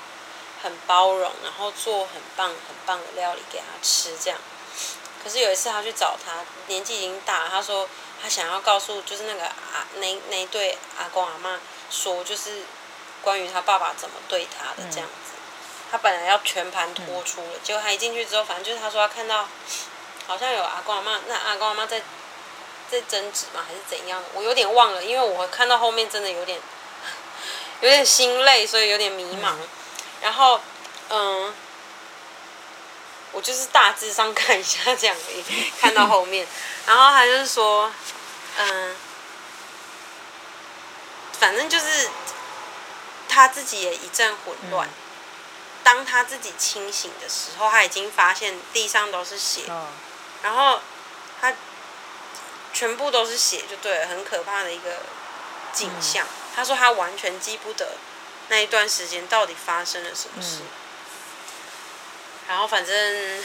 [0.63, 4.39] 很包容，然后做很棒很棒的料理给他吃这样。
[5.23, 7.88] 可是有一次他去找他，年纪已经大了，他说
[8.19, 11.59] 他想要告诉就是那个阿那那对阿公阿嬷
[11.91, 12.63] 说，就是
[13.21, 15.07] 关于他爸爸怎么对他的这样。
[15.07, 15.19] 嗯
[15.93, 19.47] 他本来要全盘托出了，结果他一进去之后，反正就是他说他看到，
[20.25, 22.01] 好像有阿公阿妈，那阿公阿妈在
[22.93, 24.23] 在争执吗，还是怎样？
[24.34, 26.60] 我有点忘了，因为我看到后面真的有点
[27.82, 29.53] 有点心累，所以有点迷茫。
[29.53, 29.67] 嗯、
[30.21, 30.62] 然后，
[31.10, 31.53] 嗯，
[33.32, 36.47] 我就是大致上看一下这样而已，看到后面，
[36.86, 37.91] 然后他就是说，
[38.58, 38.95] 嗯，
[41.39, 42.10] 反正就是
[43.27, 44.88] 他自己也一阵混乱。
[44.88, 44.91] 嗯、
[45.84, 49.88] 当他自己清醒的时候，他已经发现地上都是血，哦、
[50.43, 50.79] 然后
[51.41, 51.53] 他
[52.73, 55.03] 全部都是血，就对了，很可怕的一个
[55.71, 56.25] 景象。
[56.25, 57.97] 嗯、他说他完全记不得
[58.49, 60.57] 那一段时间到底发生了什么事。
[60.62, 60.67] 嗯
[62.45, 63.41] 然后反正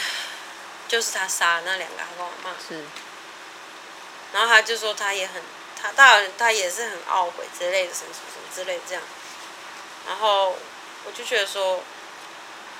[0.89, 2.67] 就是他杀了那两个阿公阿嬷。
[2.67, 2.83] 是。
[4.33, 5.41] 然后他就说他也很，
[5.81, 9.01] 他当然他也是很懊悔之类的什么什么什么之类的这样。
[10.05, 10.57] 然后
[11.05, 11.77] 我就觉得说，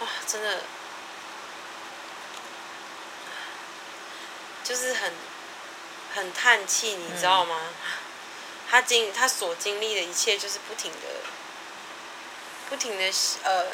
[0.02, 0.60] 哇，真的，
[4.62, 5.14] 就是很
[6.14, 7.60] 很叹气，你知道吗？
[8.70, 11.08] 他经他所经历的一切就是不停的，
[12.70, 13.12] 不停的
[13.44, 13.66] 呃。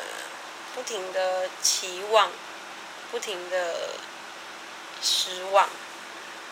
[0.75, 2.29] 不停的期望，
[3.09, 3.91] 不停的
[5.01, 5.69] 失望，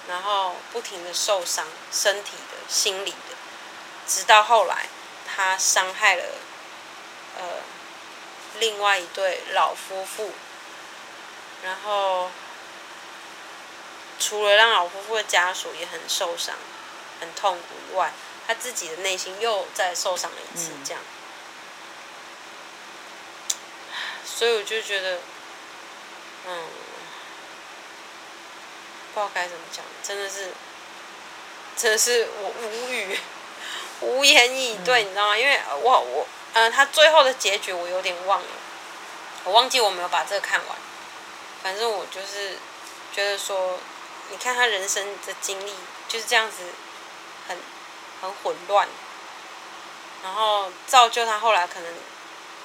[0.08, 3.36] 然后不停的受伤，身体的、心理的，
[4.08, 4.88] 直到后来，
[5.28, 6.24] 他伤害了
[7.38, 7.44] 呃
[8.60, 10.32] 另外一对老夫妇，
[11.66, 12.32] 然后
[14.24, 16.56] 除了让老夫妇的家属也很受伤、
[17.20, 18.14] 很痛苦以外，
[18.48, 21.02] 他自己的内心又再受伤了一次，这样。
[21.02, 21.12] 嗯
[24.26, 25.20] 所以我就觉得，
[26.48, 26.64] 嗯，
[29.14, 30.52] 不知道该怎么讲，真的是，
[31.78, 33.20] 真的是我无语，
[34.02, 35.38] 无言以对，嗯、你知道吗？
[35.38, 38.48] 因为我我嗯、呃，他最后的结局我有点忘了，
[39.44, 40.78] 我忘记我没有把这个看完。
[41.62, 42.58] 反正我就是
[43.14, 43.78] 觉得说，
[44.32, 45.74] 你看他人生的经历
[46.08, 46.58] 就是这样子
[47.48, 47.58] 很，
[48.22, 48.88] 很很混乱，
[50.24, 51.94] 然后造就他后来可能，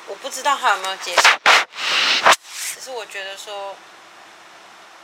[0.07, 1.23] 我不知道他有没有结局。
[2.75, 3.75] 只是我觉得说，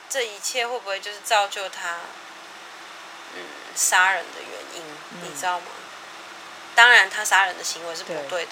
[0.09, 1.99] 这一切会不会就是造就他，
[3.35, 3.43] 嗯，
[3.75, 4.83] 杀人的原因？
[5.11, 5.67] 嗯、你知道吗？
[6.77, 8.49] 当然，他杀人的行为是不对的，对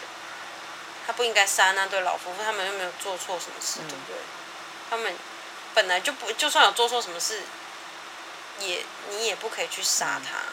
[1.06, 4.16] 他不应该杀那对老夫妇，他们又没有做错什么事，嗯、对不对？
[4.90, 5.14] 他们
[5.74, 7.42] 本来就不，就算有做错什么事，
[8.60, 10.38] 也你也不可以去杀他。
[10.38, 10.52] 嗯、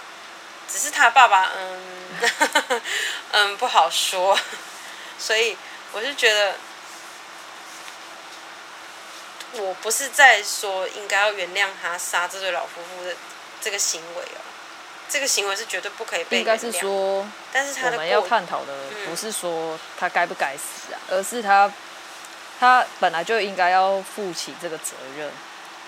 [0.68, 1.82] 只是他爸爸，嗯，
[3.32, 4.40] 嗯，不好说。
[5.18, 5.58] 所以
[5.92, 6.56] 我是觉得。
[9.52, 13.16] 我不是在说应该要原谅他杀这对老夫妇的
[13.60, 14.42] 这个行为哦，
[15.10, 16.38] 这个行为是绝对不可以被。
[16.38, 18.72] 应该是说，但是他的我们要探讨的
[19.08, 21.74] 不是说他该不该死啊，而是他
[22.60, 25.32] 他本来就应该要负起这个责任，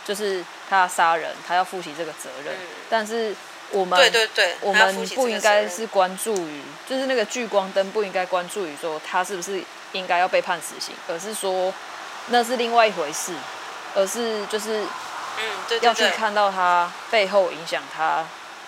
[0.03, 2.55] 就是他要杀人，他要负起这个责任。
[2.89, 3.35] 但是
[3.71, 11.73] 我们对对对，我们不应该是关注于，就是那个聚光灯不应该关注于说他是不是应该要被判死刑，而是说。
[12.27, 13.33] 那是另外一回事，
[13.95, 14.83] 而是就是，
[15.39, 18.23] 嗯，对，要去看到他背后影响他，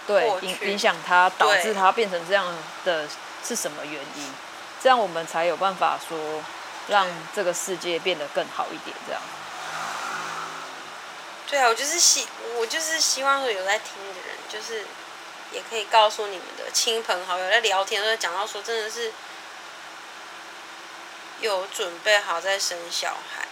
[0.07, 2.47] 对，影影响他导致他变成这样
[2.83, 3.07] 的
[3.43, 4.33] 是什么原因？
[4.81, 6.17] 这样我们才有办法说
[6.87, 8.97] 让这个世界变得更好一点。
[9.05, 9.21] 这样。
[11.47, 12.27] 对啊，我就是希
[12.57, 14.85] 我就是希望说有在听的人，就是
[15.51, 19.11] 也可以告诉你们的亲朋好友在聊天，都在讲到说真的是。
[21.41, 23.45] 有准备好再生小孩，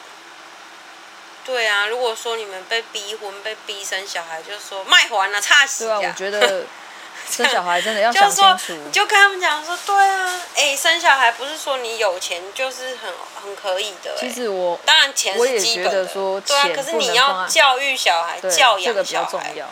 [1.43, 1.88] 对啊。
[1.88, 5.88] 如果说你们被逼婚、被逼生小孩，就是说卖还了差死。
[5.88, 6.63] 对啊，我觉得
[7.29, 8.89] 生小孩真的要想清楚。
[8.91, 14.19] 就跟他们讲说，对啊，哎、欸，生小孩不是说你有钱就是很很可以的、欸。
[14.19, 16.05] 其实我当然钱是基本的，
[16.41, 16.69] 对啊。
[16.75, 19.67] 可是你要教育小孩、教养小孩，这个比较重要。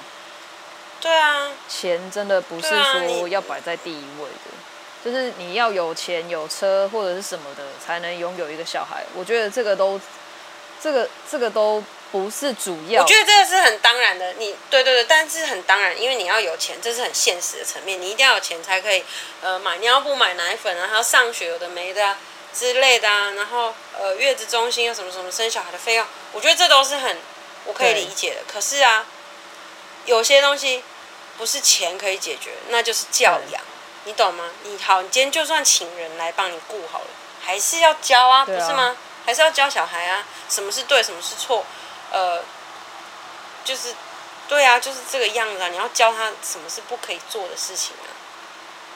[1.01, 4.51] 对啊，钱真的不是说要摆在第一位的。
[5.01, 9.97] 就是你要有钱有车或者是什么的才能拥有一个小孩，我觉得这个都，
[10.81, 11.81] 这个这个都
[12.12, 13.02] 不是主要。
[13.02, 19.04] 我觉得这个是很当然的，你对对对，但是很当然，因为你要有钱，这是很现实的层面，你一定要有钱才可以，
[19.41, 22.17] 呃，买尿布、买奶粉啊，还要上学有的没的啊
[22.54, 27.17] 之类的啊，然后呃月子中心啊什么什么生小孩的费用，我觉得这都是很
[27.65, 28.41] 我可以理解的。
[28.52, 29.06] 可是啊，
[30.06, 30.84] 有些东西
[31.38, 33.62] 不是钱可以解决，那就是教养。
[34.06, 34.45] 你懂吗？
[34.63, 37.08] 你好，你今天就算请人来帮你顾好了，
[37.43, 38.95] 还是要教啊，不是吗？
[39.26, 41.63] 还是要教小孩啊，什么是对，什么是错，
[42.12, 42.43] 呃，
[43.63, 43.95] 就是，
[44.48, 45.67] 对啊，就是这个样子啊。
[45.67, 48.10] 你要教他什么是不可以做的事情啊。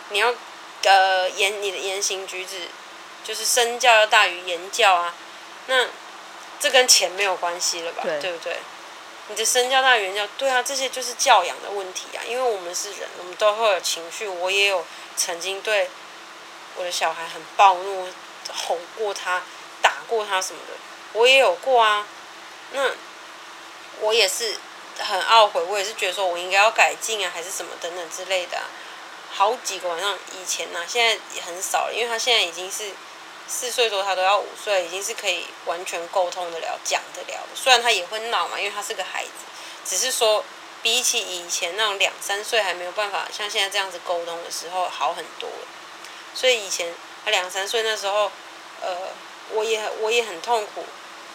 [0.09, 0.33] 你要，
[0.83, 2.67] 呃，言你的言行举止，
[3.23, 5.13] 就是身教要大于言教啊。
[5.67, 5.87] 那
[6.59, 8.03] 这跟钱没有关系了吧？
[8.03, 8.57] 对，对不对？
[9.29, 12.21] 你的身教大于言教，对啊，这些就是教养的问题啊。
[12.27, 14.85] 因为我们是人，我们都会有情绪，我也有。
[15.15, 15.91] 曾经对
[16.75, 18.07] 我的小孩很暴怒，
[18.51, 19.43] 吼过他，
[19.79, 20.73] 打过他什么的，
[21.13, 22.07] 我也有过啊。
[22.73, 22.91] 那
[24.01, 24.55] 我也是
[24.99, 28.65] 很懊悔，我也是觉得说我应该要改进啊，还是什么等等之类的啊。
[29.31, 32.91] 好几个晚上以前呢、啊，现在也很少了，因为他现在已经是
[33.47, 37.39] 四岁多，他都要五岁，已经是可以完全沟通得了、讲得了。
[37.55, 39.29] 虽然他也会闹嘛，因为他是个孩子，
[39.85, 40.45] 只是说
[40.83, 45.49] 比起以前那种两三岁还没有办法像现在这样子沟通的时候好很多。
[46.35, 46.93] 所以以前
[47.25, 48.31] 他两三岁那时候，
[48.81, 48.97] 呃，
[49.51, 50.85] 我也我也很痛苦。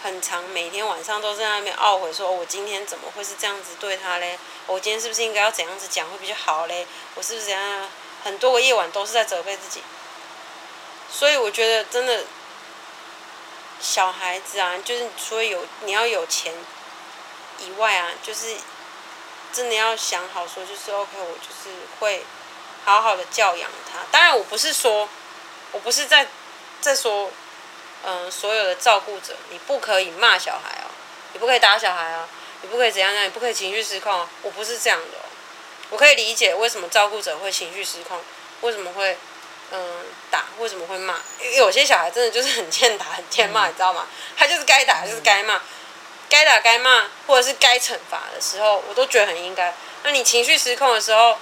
[0.02, 4.38] 很长，每天晚上都在那边懊悔，说我今天怎么会是这样子对他嘞？
[4.66, 6.86] 我今天是不是应该要怎样子讲会比较好嘞？
[7.16, 7.88] 我是不是怎样？
[8.22, 9.82] 很多个夜晚都是在责备自己。
[11.10, 12.24] 所以我觉得真的，
[13.80, 16.54] 小孩子啊，就是除了有你要有钱
[17.58, 18.56] 以外啊，就是
[19.52, 22.24] 真的要想好说，就是 OK，我就是会
[22.84, 23.98] 好好的教养他。
[24.12, 25.08] 当然，我不是说，
[25.72, 26.28] 我不是在
[26.80, 27.30] 在说。
[28.06, 30.88] 嗯，所有的照顾者，你不可以骂小孩哦，
[31.32, 32.28] 你不可以打小孩哦，
[32.62, 34.28] 你不可以怎样怎样，你不可以情绪失控哦。
[34.42, 35.26] 我不是这样的哦，
[35.90, 38.20] 我可以理解为什么照顾者会情绪失控，
[38.60, 39.18] 为什么会
[39.72, 41.20] 嗯打，为什么会骂。
[41.56, 44.06] 有些小孩真的就是很欠打、很欠骂，你知道吗？
[44.36, 45.60] 他就是该打就是该骂，
[46.30, 49.74] 该打该骂，或者是该惩罚的时候，我都觉得很应该。
[50.04, 51.36] 那你情绪失控的时候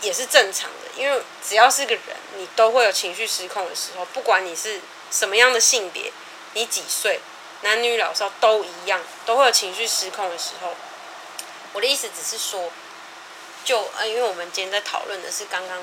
[0.00, 4.80] 也是正常的，因为只要是个人，你都会有情绪失控的时候，不管你是。
[5.10, 6.12] 什么样的性别，
[6.54, 7.20] 你几岁，
[7.62, 10.74] 男女老少都一样，都会有情绪失控的时候。
[11.72, 12.70] 我的意思只是说，
[13.64, 15.80] 就呃，因为我们今天在讨论的是刚刚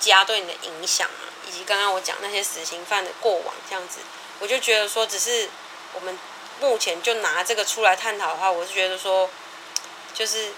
[0.00, 3.98] 家对你的影响啊，以及刚刚我讲那些死刑犯的过往这样子，
[4.40, 5.48] 我就觉得说，只是
[5.94, 6.18] 我们
[6.60, 9.28] 目前就拿这个出来探讨的话，我是觉得说，
[10.14, 10.52] 就是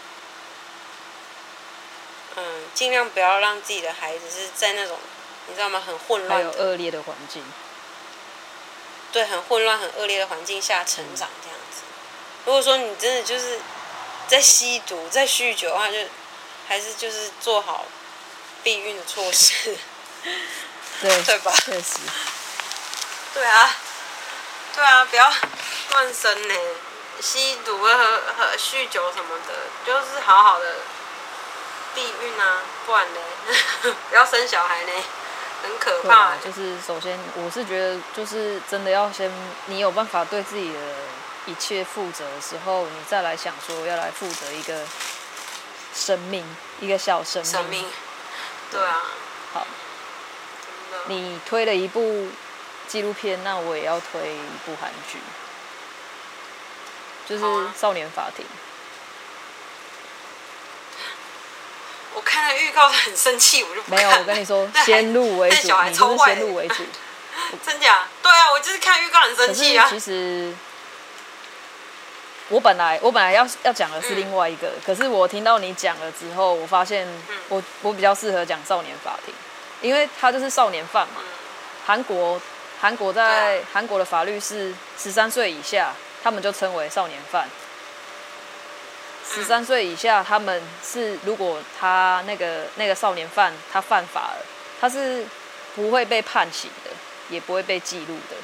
[2.36, 4.98] 嗯，尽量不要让自己的孩子是在那种
[5.48, 5.82] 你知道吗？
[5.84, 7.42] 很混乱、还有恶劣的环境。
[9.12, 11.82] 对，很混乱、很恶劣的环境下成长这样子。
[12.46, 13.58] 如果说你真的就是
[14.28, 15.98] 在吸毒、在酗酒的话，就
[16.68, 17.84] 还是就是做好
[18.62, 19.76] 避孕的措施，
[21.02, 21.52] 对对吧？
[21.64, 21.98] 确实。
[23.34, 23.74] 对啊，
[24.74, 25.32] 对啊，不要
[25.92, 26.54] 乱生呢，
[27.20, 27.88] 吸毒和
[28.36, 30.76] 和酗酒什么的，就是好好的
[31.94, 33.20] 避孕啊，不然呢，
[34.10, 34.92] 不要生小孩呢。
[35.62, 39.30] 很可怕，就是首先，我是觉得，就是真的要先，
[39.66, 40.78] 你有办法对自己的
[41.46, 44.84] 一切负责的时候，你再来想说要来负责一个
[45.94, 46.44] 生命，
[46.80, 47.52] 一个小生命。
[47.52, 47.86] 生命，
[48.70, 49.02] 对啊。
[49.52, 49.66] 好。
[51.06, 52.28] 你推了一部
[52.86, 55.18] 纪录片，那我也要推一部韩剧，
[57.26, 57.44] 就是
[57.74, 58.44] 《少年法庭》。
[62.14, 63.82] 我看了预告很生气，我就。
[63.86, 66.84] 没有，我跟你说， 先入为主，你就是先入为主。
[67.64, 68.06] 真假？
[68.22, 69.86] 对啊，我就是看预告很生气啊。
[69.88, 70.52] 其实，
[72.48, 77.08] 我本来我本来要要讲的是另外一个，嗯、可是我听到你讲了之后，我发现
[77.48, 79.34] 我我比较适合讲少年法庭，
[79.80, 81.22] 因为他就是少年犯嘛。
[81.86, 82.40] 韩国
[82.80, 85.92] 韩国在韩国的法律是十三岁以下，
[86.22, 87.48] 他们就称为少年犯。
[89.32, 94.44] 十三岁以下，他们是如果他那个那个少年犯他犯法了，
[94.80, 95.24] 他是
[95.76, 96.90] 不会被判刑的，
[97.28, 98.36] 也不会被记录的。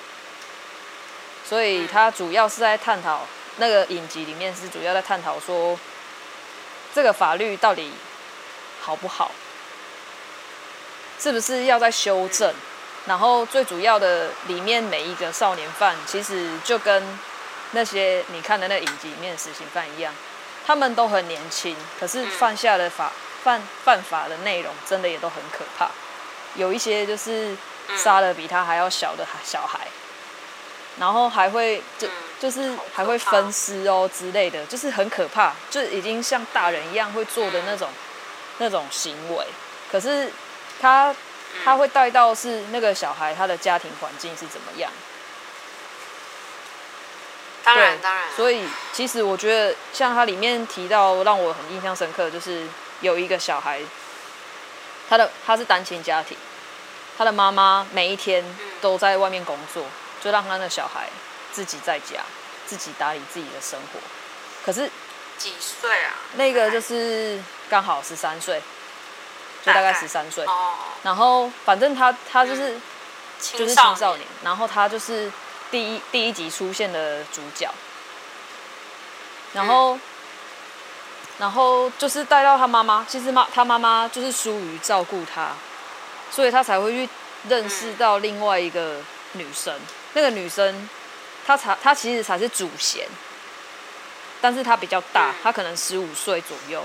[1.45, 5.77] 所以他主要是在探讨那个影集里面是主要在探讨说，
[6.95, 7.91] 这个法律到底
[8.81, 9.33] 好不好，
[11.19, 12.55] 是不是要再修正？
[13.07, 17.19] 然后最主要的里面每一个少年犯，其实就跟
[17.73, 20.15] 那些你看的那影集里面的死刑犯一样。
[20.67, 23.13] 他们都很年轻，可是犯下的法
[23.45, 25.89] 犯犯法的内容真的也都很可怕，
[26.57, 27.57] 有一些就是
[27.97, 29.87] 杀了比他还要小的小孩，
[30.99, 32.09] 然后还会就
[32.41, 37.89] 就是还会分尸哦之类的，就是很可怕，就已经像大人一样会做的那种
[38.59, 39.47] 那种行为。
[39.91, 40.33] 可是
[40.81, 41.15] 他
[41.65, 44.91] 他会带到是那个小孩他的家庭环境是怎么样？
[47.67, 48.25] 当然，当然。
[48.37, 52.65] 所以，其实我觉得，像它里面提到让我很印象深刻，就是
[53.01, 53.81] 有一个小孩，
[55.11, 56.39] 他的他是单亲家庭，
[57.19, 58.45] 他的妈妈每一天
[58.81, 59.85] 都在外面工作，
[60.23, 61.09] 就让他的小孩
[61.51, 62.21] 自己在家，
[62.67, 63.99] 自己打理自己的生活。
[64.65, 64.89] 可是
[65.37, 66.15] 几岁啊？
[66.37, 68.63] 那个就是刚好十三岁，
[69.65, 70.47] 就大概十三岁。
[71.03, 72.79] 然后，反正他他就是
[73.41, 75.33] 就是青少年，然后他就是。
[75.71, 77.69] 第一第一集出现的主角，
[79.53, 79.99] 然后，
[81.39, 83.05] 然后就是带到他妈妈。
[83.09, 85.51] 其实妈他妈妈就是疏于照顾他，
[86.31, 87.09] 所以他才会去
[87.49, 88.97] 认识到另外一个
[89.33, 89.75] 女生。
[90.15, 90.89] 那个女生，
[91.47, 93.07] 她才她其实才是主嫌。
[94.41, 96.85] 但是她比较大，她可能十五岁左右。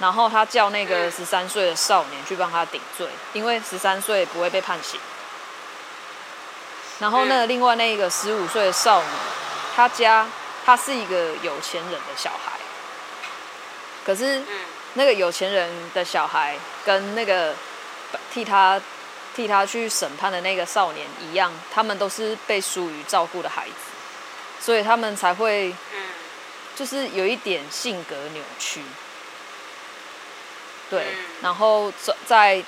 [0.00, 4.98] 然后他叫那个十三岁的少年去帮他顶罪，因为十三岁不会被判刑。
[7.00, 9.08] 然后那另外那个十五岁的少女，
[9.74, 10.26] 她家
[10.64, 12.52] 她是一个有钱人的小孩，
[14.04, 14.42] 可是
[14.94, 17.54] 那个有钱人的小孩跟那个
[18.32, 18.80] 替他
[19.34, 23.74] 替他去审判的那个少年一样，他们都是被疏于照顾的孩子，
[24.60, 25.74] 所以他们才会，
[26.76, 28.80] 就是有一点性格扭曲。
[30.88, 31.06] 对，
[31.42, 32.64] 然后在在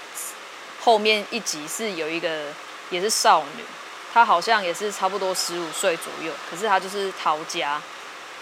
[0.83, 2.47] 后面一集是有一个
[2.91, 3.62] 也是少女，
[4.17, 7.79] 她好像也是差不多十五岁左右，可是他就是逃家，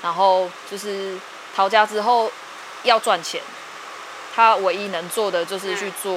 [0.04, 1.18] 然后就是
[1.52, 2.30] 逃家之后
[2.84, 3.42] 要赚钱，
[4.32, 6.14] 他唯一能做的就是去做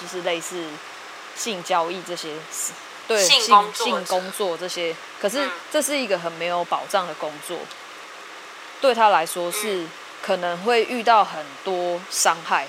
[0.00, 0.64] 就是类似
[1.34, 2.72] 性交易这些事，
[3.08, 7.58] 对，性性工作这些，可是这是一个很没有保障的工作，
[8.80, 9.86] 对他来说是
[10.22, 12.68] 可能会遇到很多伤害。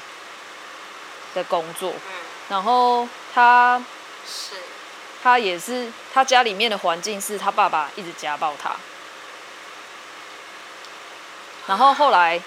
[1.34, 1.94] 的工作，
[2.50, 3.82] 然后他
[4.28, 4.56] 是，
[5.22, 8.72] 他也是，他家里面的环境是他爸爸一直家暴他，
[11.67, 12.41] 然后后来，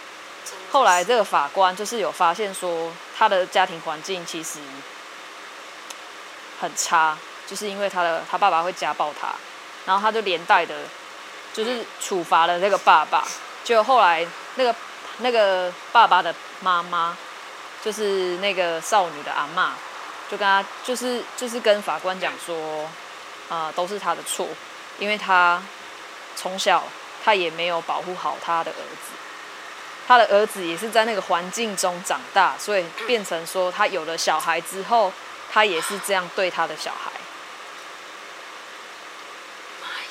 [0.73, 4.59] 后来这个法官就是有发现说他的家庭环境其实
[6.61, 7.17] 很差，
[7.47, 9.29] 就是因为他的他爸爸会家暴他，
[9.87, 10.75] 然后他就连带的，
[11.53, 13.27] 就是处罚了那个爸爸，
[13.63, 14.75] 就后来那个
[15.19, 17.17] 那个爸爸的妈妈。
[17.85, 19.69] 就是那个少女的阿嬷，
[20.35, 22.83] 就跟他就是就是跟法官讲说，
[23.49, 24.49] 啊、呃，都是他的错，
[24.99, 25.63] 因为他
[26.35, 26.83] 从小
[27.25, 29.13] 他也没有保护好他的儿子，
[30.09, 35.13] 他的儿子也是在那个环境中长大，所以变成说他有了小孩之后，
[35.53, 37.13] 他也是这样对他的小孩。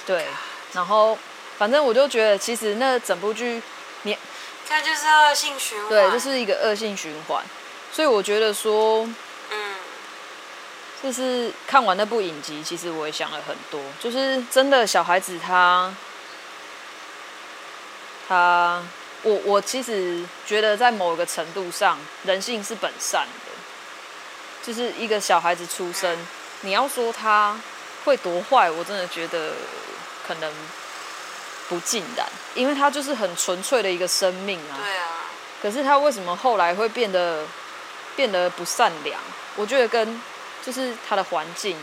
[0.06, 0.28] 对，
[0.72, 1.18] 然后
[1.58, 3.62] 反正我就觉得，其实那整部剧，
[4.04, 4.18] 你
[4.70, 7.44] 这就是恶性循环，对，就是一个恶性循环。
[7.92, 9.16] 所以我觉得说，嗯，
[11.04, 13.80] 就是看完那部影集，其实我也想了很多。
[14.00, 15.94] 就是真的小孩子他，
[18.28, 18.82] 他，
[19.24, 23.52] 我我其实觉得在某个程度上，人性是本善的。
[24.66, 26.18] 就是一个小孩子出生，
[26.62, 27.60] 你要说他
[28.06, 29.52] 会多坏，我真的觉得
[30.26, 30.52] 可能
[31.68, 32.26] 不尽然，
[32.56, 34.80] 因为他就是很纯粹的一个生命啊。
[34.82, 35.08] 对啊。
[35.62, 37.46] 可是他为什么后来会变得？
[38.16, 39.20] 变得不善良，
[39.56, 40.22] 我觉得跟
[40.66, 41.78] 就是他的环境，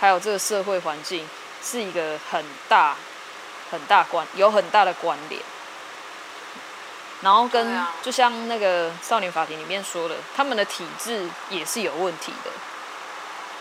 [0.00, 1.28] 还有这个社会环境
[1.62, 2.96] 是一个很大、
[3.70, 5.40] 很大关，有很大的关联。
[7.20, 12.50] 然后跟就像那个少年法庭里面说的，他们的体制也是有问题的。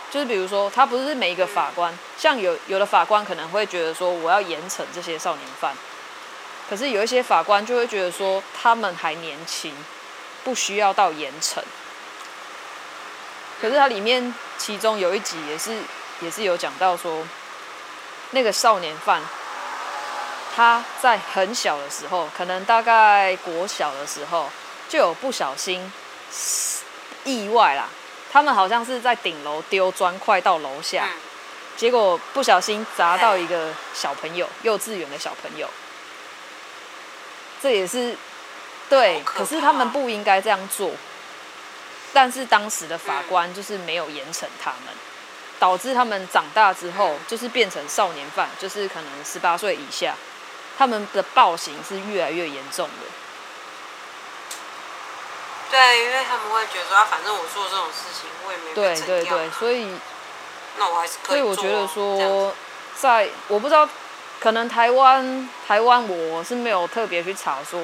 [0.10, 5.74] 就是比如说，他不是每一个法官，像有有的法官可能会觉得说，我要严惩这些少年犯，
[6.70, 9.74] 可是有一些法官就会觉得说，他们还年轻，
[10.44, 11.60] 不需要到严惩。
[13.62, 15.78] 可是它里面其中有一集也是
[16.22, 17.24] 也是有讲到说，
[18.32, 19.22] 那个少年犯
[20.56, 24.50] 他在很小的时候，可能大概国小的时候
[24.90, 25.92] 就有不小心
[27.24, 27.88] 意外啦，
[28.32, 31.08] 他们好像是在顶楼丢砖块到楼下，
[31.78, 35.70] 结果不小心砸到一个小朋友，幼稚园的小朋友，
[37.62, 38.18] 这也是
[38.90, 40.92] 对，可是他们不应该这样做。
[42.14, 44.94] 但是当时的法官就是没有严惩他们，
[45.60, 50.14] 导致他们长大之后就是变成少年犯，就是可能十八岁以下，
[50.78, 53.06] 他们的暴行是越来越严重的。
[55.70, 58.74] 对，因为他们会觉得说，啊，反正我做这种事情，我也没。
[58.74, 59.88] 对对对，所以
[60.78, 61.56] 那我还是可以做。
[61.56, 62.54] 所以我觉得说，
[63.00, 63.88] 在我不知道，
[64.42, 67.80] 可能台湾台湾我是没有特别去查说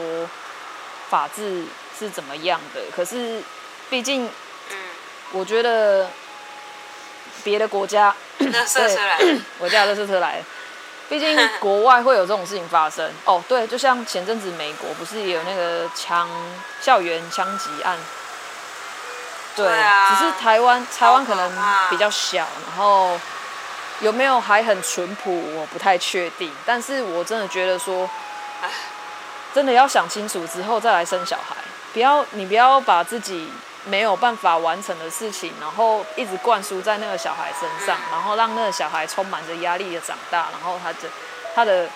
[1.10, 1.66] 法治
[1.98, 3.42] 是怎么样的，可是。
[3.90, 4.30] 毕竟，
[5.32, 6.10] 我觉得
[7.44, 10.46] 别的国家，对，我家的垃圾车来了。
[11.10, 13.10] 毕竟 国外会有这种事情发生。
[13.24, 16.30] 哦，对，就像前阵子美国不是也有那个枪
[16.82, 17.98] 校园枪击案？
[19.56, 21.52] 对啊，只是台湾台湾可能
[21.90, 23.18] 比较小，然后
[24.02, 26.52] 有没有还很淳朴，我不太确定。
[26.66, 28.10] 但是我真的觉得说，
[29.56, 31.56] 真的要想清楚之后再来生小孩，
[31.94, 33.50] 不要你不要把自己。
[33.90, 41.00] 没有办法完成的事情，然后一直灌输在那个小孩身上，然后让那个小孩充满着压力的长大，然后他的
[41.56, 41.90] 他的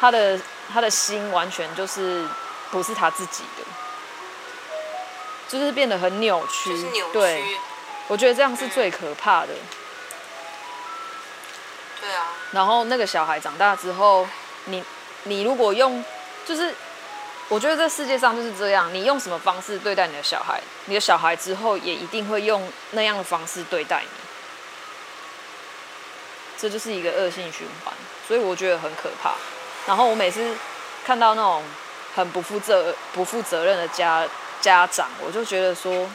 [0.00, 0.40] 他的
[0.72, 2.26] 他的心完全就是
[2.70, 3.64] 不是他自己的，
[5.48, 6.70] 就是变得很扭曲。
[6.70, 7.12] 就是扭曲。
[7.12, 7.44] 对，
[8.08, 9.48] 我觉得这样是最可怕的。
[12.00, 12.26] 对啊。
[12.52, 14.26] 然后那个小孩长大之后，
[14.66, 14.82] 你
[15.24, 16.02] 你如果用
[16.46, 16.74] 就是
[17.48, 24.08] 我觉得这世界上就是这样，你用什么方式对待你的小孩，你的小孩之后也一定会用那样的方式对待你，
[26.56, 27.92] 这就是一个恶性循环，
[28.26, 29.34] 所以我觉得很可怕。
[29.86, 30.56] 然后我每次
[31.04, 31.62] 看到那种
[32.16, 34.26] 很不负责、不负责任的家
[34.62, 36.10] 家长，我就觉得说，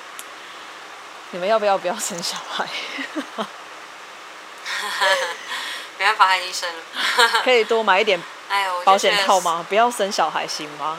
[1.30, 2.68] 你们要不要不要生小孩？
[6.00, 6.82] 没办法，他已经生了。
[7.44, 8.20] 可以多买一点
[8.84, 9.64] 保险套吗？
[9.70, 10.98] 不要生小孩行吗？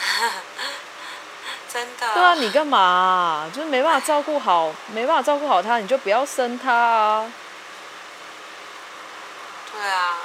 [1.72, 2.14] 真的？
[2.14, 3.50] 对啊，你干嘛啊？
[3.54, 7.32] 就是没办法照顾好，没办法照顾好他，你就不要生他啊。
[9.72, 10.16] 对啊。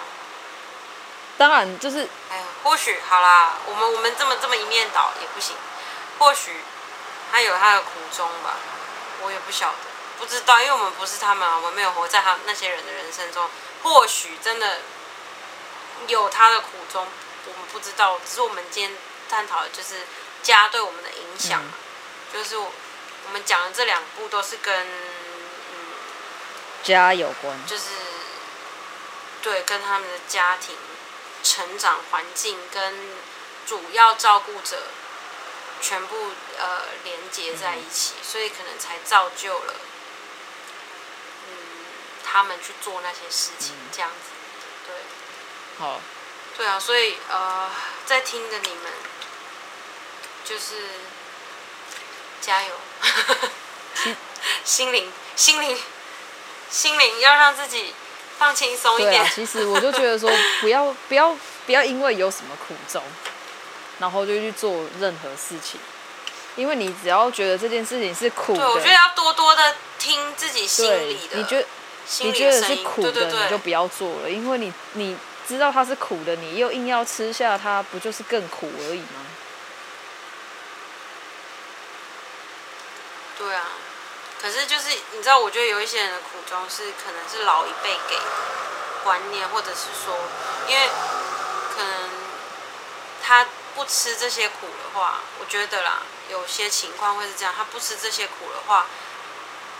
[1.38, 5.55] 当然，就是哎呀，或许好啦，我们我们这么这么一面倒也不行。
[6.17, 6.63] 或许
[7.32, 8.55] 他有他的苦衷吧，
[9.21, 9.76] 我也不晓得，
[10.17, 13.47] 不知道，因为我们不是他们啊，我们没有活在他那些人的人生中。
[13.84, 14.80] 或许真的
[16.07, 17.05] 有他的苦衷，
[17.45, 18.17] 我们不知道。
[18.26, 18.97] 只是我们今天
[19.36, 19.95] 探讨的就是
[20.41, 21.73] 家对我们的影响，嗯、
[22.31, 22.71] 就是我
[23.33, 25.91] 们讲的这两部都是跟嗯
[26.83, 27.83] 家有关，就是
[29.41, 30.77] 对跟他们的家庭。
[31.47, 33.15] 成长环境跟
[33.67, 34.88] 主要照顾者
[35.79, 39.75] 全部呃连接在一起，所以可能才造就了
[41.47, 41.53] 嗯
[42.25, 44.31] 他们去做那些事情这样子，
[44.88, 44.95] 对，
[45.77, 46.01] 好，
[46.57, 47.69] 对啊，所以呃
[48.07, 48.91] 在听着你们
[50.45, 50.75] 就是
[52.39, 52.69] 加油，
[54.63, 55.77] 心灵心灵
[56.69, 57.93] 心灵要让自己。
[58.37, 59.13] 放轻松一点。
[59.13, 60.29] 对啊，其实我就觉得说，
[60.59, 61.33] 不要不要
[61.65, 63.01] 不要因为有什么苦衷，
[63.97, 65.79] 然后就去做任何事情。
[66.57, 71.37] 因为你只要觉得这件事情是苦的，对，我觉得要多多的听自己心里的。
[71.37, 71.65] 你觉得
[72.23, 74.29] 你觉得是苦的，对对对，你就不要做了。
[74.29, 75.15] 因为你你
[75.47, 79.24] 知道它是苦的，你又硬要吃下它，不就是更苦而已吗？
[83.38, 83.65] 对啊。
[84.41, 88.21] 可是就是你知道，我觉得有一些人的苦衷是可能是老一辈给的
[89.03, 90.15] 观念，或者是说，
[90.67, 90.89] 因为
[91.75, 92.09] 可能
[93.23, 98.86] 他不吃这些苦的话，我觉得啦，有些情况会是这样，他不吃这些苦的话，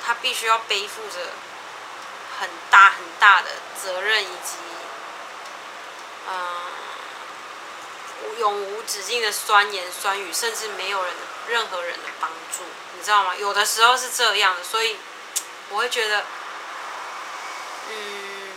[0.04, 1.32] 他必须要背负着
[2.40, 4.56] 很大很大的责任，以及
[6.28, 6.36] 嗯、
[8.40, 11.14] 永无止境的酸言酸语，甚至没有人
[11.50, 12.64] 任何人的帮助。
[13.06, 13.36] 知道吗？
[13.36, 14.98] 有的时候是这样的，所以
[15.70, 16.26] 我会觉得，
[17.88, 18.52] 嗯，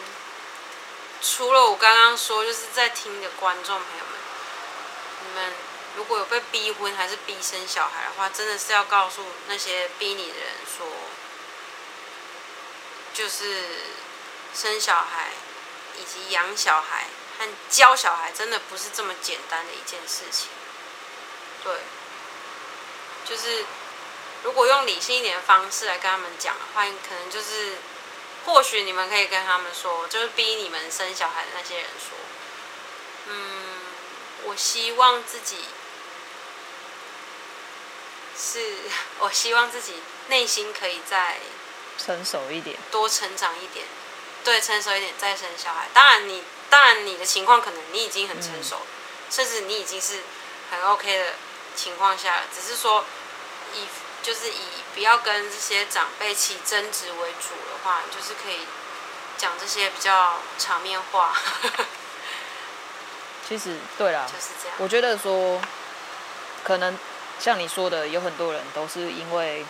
[1.20, 4.18] 除了我刚刚说，就是在听的观众朋友们，
[5.22, 5.52] 你们
[5.96, 10.46] 如果有被逼婚还是逼生小孩的话，真的是要告诉那些逼你的人
[10.78, 10.86] 说，
[13.12, 13.66] 就是
[14.54, 15.32] 生小孩
[15.98, 20.48] 以及养小孩和教小孩，真的不是这么简单的一件事情。
[21.62, 21.74] 对，
[23.26, 23.66] 就是。
[24.44, 27.78] 如果用理性一点的方式来跟他们讲的话，可能就是，
[28.46, 32.16] 或许你们可以跟他们说，就是逼你们生小孩的那些人说，
[33.26, 33.80] 嗯，
[34.44, 35.64] 我希望自己
[38.38, 38.76] 是，
[39.18, 39.94] 我希望自己
[40.28, 41.38] 内心可以再
[41.98, 43.84] 成熟一点，多成长一点，
[44.44, 45.88] 对，成熟一点再生小孩。
[45.92, 50.20] 当然你，当然你的情况可能你已经很成熟，嗯、甚至你已经是
[50.70, 51.34] 很 OK 的
[51.74, 53.04] 情况下了，只是说
[53.74, 53.84] 以。
[54.28, 54.60] 就是以
[54.92, 58.66] 不要跟这些长辈起争执为主的话，就是可以
[59.38, 61.34] 讲这些比较场面话。
[63.48, 64.76] 其实对啦，就是这样。
[64.80, 65.58] 我觉得说，
[66.62, 66.98] 可能
[67.40, 69.64] 像你说的，有很多人都是因为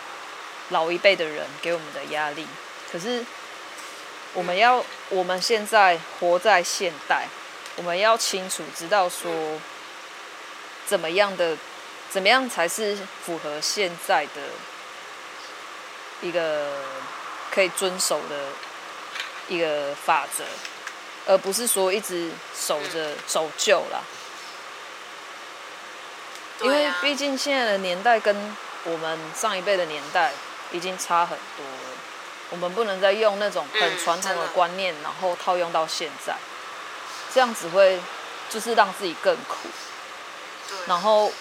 [0.71, 2.45] 老一辈的人给我们的压力。
[2.91, 3.23] 可是
[4.33, 7.29] 我们要，我们现在活在现代，
[7.77, 9.61] 我们要清楚知道说，
[10.85, 11.55] 怎么样的。
[12.11, 14.41] 怎么样才是符合现在的
[16.21, 16.73] 一个
[17.51, 18.47] 可以遵守的
[19.47, 20.43] 一个法则，
[21.27, 24.01] 而不是说一直守着守旧啦。
[26.61, 28.55] 因为毕竟现在的年代跟
[28.85, 30.33] 我们上一辈的年代
[30.71, 31.97] 已经差很多了，
[32.49, 36.35] 我们不能再用那种很传统的观念，然后套用到现在，
[37.31, 38.01] 这样只会
[38.49, 39.69] 就是让自己更苦。
[40.87, 41.31] 然后。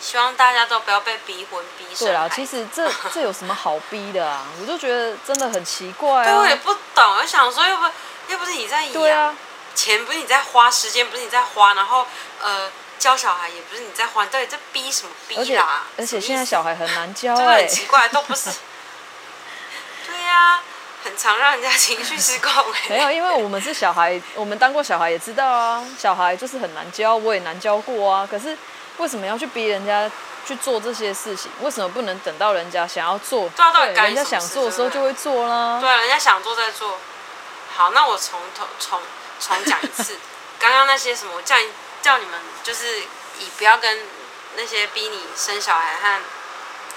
[0.00, 2.08] 希望大家都不要被逼婚逼生。
[2.08, 4.46] 对啊，其实这这有什么好逼的啊？
[4.58, 6.24] 我就觉得真的很奇怪啊。
[6.24, 7.84] 对，我也不懂，我想说，又不
[8.28, 9.36] 又不是你在养，对啊，
[9.74, 12.06] 钱不是你在花，时间不是你在花，然后
[12.40, 15.82] 呃教小孩也不是你在花，到底在逼什么逼啦？
[15.98, 18.50] 而且，而且现在小孩很难教，真的很奇怪，都不是。
[20.08, 20.62] 对呀、啊，
[21.04, 22.64] 很常让人家情绪失控。
[22.88, 28.26] 没有，因为我们是小孩，我们当过小孩也知道啊，小孩就是很难教，我也难教过啊。
[28.28, 28.56] 可是。
[29.00, 30.10] 为什么要去逼人家
[30.46, 31.50] 去做这些事情？
[31.62, 35.80] 为什么不能等到人家想要做，对啊，对，人家想做的时候就会做啦？
[35.80, 36.98] 对，人家想做再做。
[37.74, 39.00] 好，那我从头重
[39.40, 40.18] 重讲一次，
[40.60, 41.70] 刚刚那些什么，我叫你
[42.02, 44.06] 叫你们就是以不要跟
[44.56, 46.22] 那些逼你生小孩和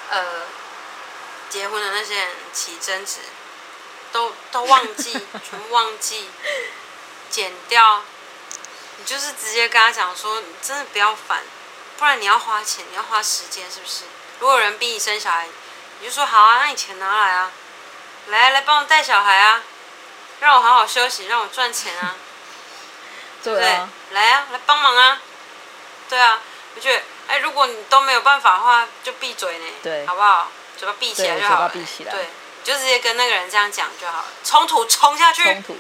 [0.10, 0.26] 呃
[1.50, 3.20] 结婚的那些人起争执，
[4.12, 5.14] 都都忘记，
[5.50, 6.30] 全部忘记，
[7.30, 8.02] 剪掉。
[8.98, 11.42] 你就是直接跟他讲说，你真的不要烦，
[11.98, 14.04] 不然你要花钱，你要花时间，是不是？
[14.40, 15.48] 如果有人逼你生小孩，
[16.00, 17.52] 你就说好啊，那你钱拿来啊，
[18.28, 19.64] 来来帮我带小孩啊，
[20.40, 22.16] 让我好好休息，让我赚钱 啊，
[23.44, 23.68] 对不对？
[24.12, 25.22] 来啊，来帮忙啊，
[26.10, 26.42] 对啊，
[26.76, 30.50] 我觉得，哎，如果你都没有办法的话，就闭嘴呢，对，好不好？
[30.78, 35.78] 嘴巴闭起来就好了，对，你就直接跟那个人这样讲就好了，冲突冲下去，冲突，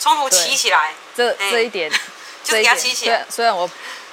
[0.00, 1.92] 冲突起起来，这 这一点。
[2.46, 3.26] 就给他起起来。
[3.28, 3.68] 虽然我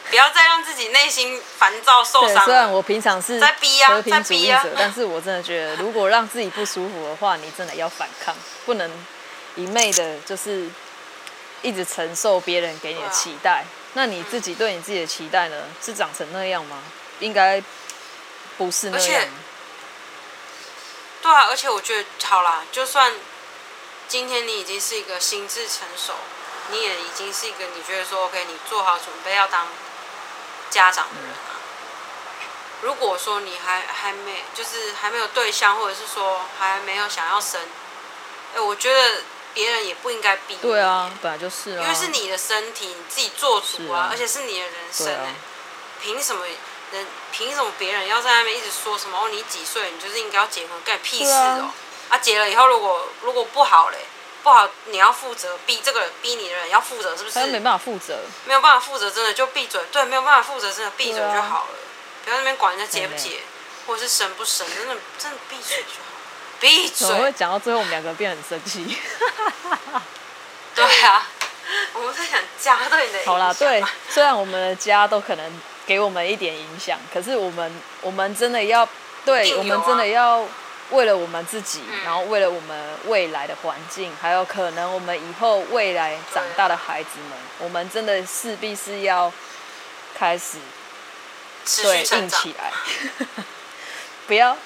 [0.10, 2.46] 不要再让自己内心烦躁受伤。
[2.46, 8.36] 虽然我平常是在逼啊，和平主义者，但是我真的觉得，如果让自己不舒服的话，你真的要反抗，
[8.66, 8.92] 不能
[9.56, 10.70] 一昧的，就是
[11.62, 13.64] 一直承受别人给你的期待。
[13.94, 15.64] 那你自己对你自己的期待呢？
[15.82, 16.84] 是长成那样吗？
[17.20, 17.64] 应该
[18.58, 19.24] 不是那样。
[21.22, 23.14] 对啊，而且我觉得好啦，就算
[24.08, 26.14] 今天你已经是一个心智成熟。
[26.72, 29.68] 你也已经是一个你觉得说 OK，你做好准备要当
[30.74, 31.62] 家长的人啊。
[32.82, 37.62] 如果说你还还没就是还没有对象，或者是说还没有想要生，
[38.56, 39.22] 哎，我觉得
[39.54, 40.58] 别人也不应该逼你。
[40.58, 41.84] 对啊，本来就是啊。
[41.84, 45.36] 因为是你的身体，你自己做主啊，而且是你的人生哎，
[46.02, 46.46] 凭什么
[46.92, 49.30] 人凭什么别人要在那边一直说什么哦？
[49.30, 51.72] 你几岁你就是应该要结婚，干屁事哦！
[52.10, 53.98] 啊，结了以后如果如果不好嘞？
[54.44, 57.40] 不好，你要负责，逼这个人逼你的人要负责，是不是？
[57.40, 59.80] 他没办法负责，没有办法负责，真的就闭嘴。
[59.90, 63.40] 对，没有办法负责，真的闭嘴就好了，啊、不要那边管人家结不结，
[63.88, 66.12] 或者是神不神，真的真的闭嘴就好，
[66.60, 67.08] 闭嘴。
[67.08, 68.98] 怎么会讲到最后，我们两个变很生气？
[70.76, 71.26] 对啊，
[71.94, 73.20] 我们在想家对你的。
[73.26, 78.86] 好啦，对，虽然我们的家都可能给我们一点影响，可是我们我们真的要，
[79.24, 80.46] 对，我们真的要。
[80.92, 89.32] 为了我们自己，然后为了我们未来的环境，还有可能我们以后未来长大的孩子们，我们真的势必是要
[90.14, 90.60] 开始
[91.82, 92.72] 对硬起来，
[94.28, 94.58] 不要啊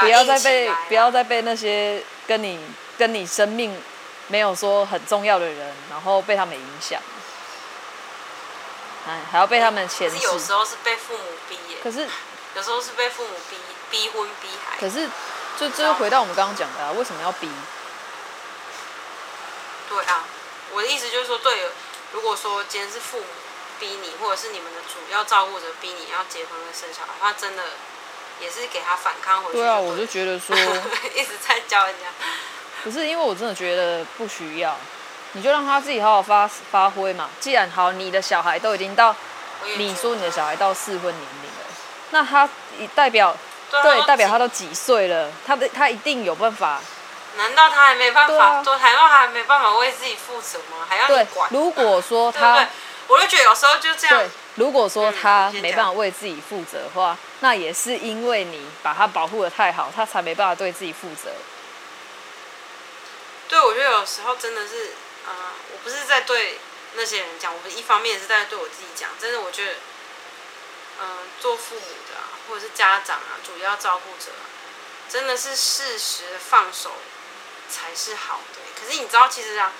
[0.00, 2.60] 不要再被不要再被那些跟你
[2.98, 3.80] 跟你生命
[4.26, 7.00] 没有说很重要的人，然后被他们影响，
[9.06, 10.18] 哎，还要被他们牵制。
[10.18, 12.06] 有时候是被父母逼耶，可是
[12.56, 13.56] 有时候是被父母逼
[13.90, 15.08] 逼婚逼孩，可是。
[15.68, 17.48] 就就回到我们刚刚讲的啊，为什么要逼？
[19.88, 20.24] 对啊，
[20.72, 21.68] 我的意思就是说，对，
[22.12, 23.26] 如果说今天是父母
[23.78, 27.62] 逼你，或者是你们的主要照顾者逼你要结婚跟生小孩，他真的
[28.40, 29.58] 也是给他反抗回去。
[29.58, 30.56] 对啊，我就觉得说
[31.14, 32.06] 一直在教人家。
[32.82, 34.76] 不是因为我真的觉得不需要，
[35.32, 37.30] 你就让他自己好好发发挥嘛。
[37.38, 39.14] 既然好，你的小孩都已经到，
[39.76, 41.66] 你说你的小孩到适婚年龄了，
[42.10, 42.48] 那他
[42.94, 43.36] 代表。
[43.80, 46.80] 对，代表他都几岁了，他的他一定有办法。
[47.36, 48.62] 难道他还没办法？
[48.62, 50.86] 做难道他还没办法为自己负责吗？
[50.86, 51.48] 还要你管？
[51.50, 52.68] 如果说他，对对，
[53.08, 54.18] 我就觉得有时候就这样。
[54.18, 61.30] 对，如果说他没办法为自己负责的话，那也是因为你把他保护的太好，他才没办法对自己负责。
[63.48, 64.92] 对，我觉得有时候真的是，
[65.26, 65.32] 呃，
[65.72, 66.58] 我不是在对
[66.96, 69.08] 那些人讲，我一方面也是在对我自己讲。
[69.18, 69.72] 真的，我觉得，
[71.00, 72.28] 嗯、呃，做父母的啊。
[72.48, 74.30] 或者是家长啊，主要照顾者，
[75.08, 76.90] 真的是适时放手
[77.70, 78.58] 才是好的。
[78.78, 79.72] 可是你知道，其实啊，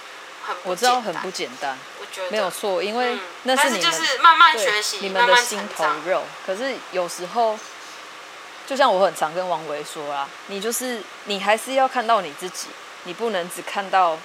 [0.47, 6.23] 很我知道很不简单，我觉得没有错，因为那是你们就是慢慢学习，你们的心头肉。
[6.47, 7.59] 可是有时候，
[8.67, 12.69] 就像我很常跟王维说啊，你就是你还是要看到你自己，
[13.05, 14.17] 你不能只看到，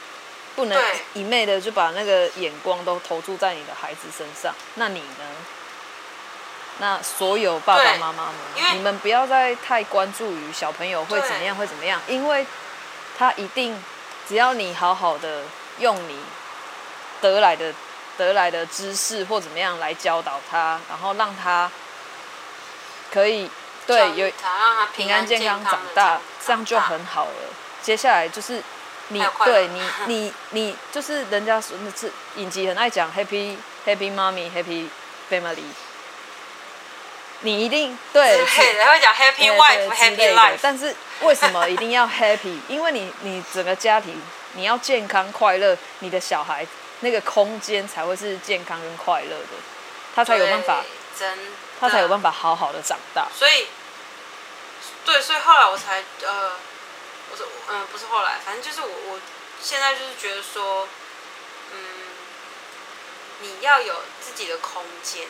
[0.56, 0.82] 不能
[1.16, 4.54] 一昧的就把那个眼光都投注在你的孩子身上。
[4.76, 5.26] 那你呢？
[6.80, 12.46] 那所有爸爸妈妈们，你们不要再太关注于小朋友会怎么样，会怎么样，因为
[13.18, 13.84] 他一定，
[14.28, 15.42] 只要你好好的
[15.80, 16.20] 用你
[17.20, 17.74] 得来的
[18.18, 21.70] 得来的知识或怎么样来教导他，然后让他
[23.12, 23.50] 可以
[23.88, 24.32] 对有
[24.96, 27.54] 平安健康长大，这样就很好了。
[27.82, 28.62] 接下来就是
[29.08, 33.56] 你对你 你你就是人家说那是影集很爱讲 happy
[33.86, 34.88] happy mommy happy
[35.32, 35.87] family。
[37.42, 42.60] 你一定对，对，会讲 happy wife happy life，但是为什么一定要 happy？
[42.68, 44.22] 因为你你整个家庭
[44.54, 46.66] 你要健康快乐，你的小孩
[47.02, 49.58] 那个空间才会是健康跟快乐的，
[50.16, 50.84] 他才有办法。
[51.18, 51.36] 真
[51.80, 53.28] 他才有办法好好的长大。
[53.36, 53.68] 所以，
[55.04, 56.52] 对，所以后来我才呃，
[57.32, 59.20] 我说嗯、呃，不是后来，反正就是我我
[59.60, 60.88] 现在就是觉得说，
[61.74, 61.80] 嗯，
[63.42, 65.26] 你要有自己的空间。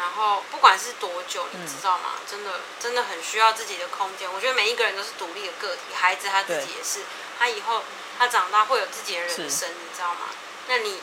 [0.00, 2.12] 然后不管是多久，你知道吗？
[2.18, 4.32] 嗯、真的真的很需要自己的空间。
[4.32, 7.04] 我觉得每一个人都是独立的个体，孩子他自己也是，
[7.38, 7.84] 他以后
[8.18, 10.30] 他长大会有自己的人生，你知道吗？
[10.68, 11.02] 那你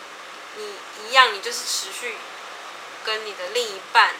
[0.55, 0.75] 你
[1.05, 2.17] 一样，你就是持续
[3.05, 4.15] 跟你的另一半、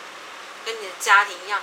[0.64, 1.60] 跟你的家庭一样，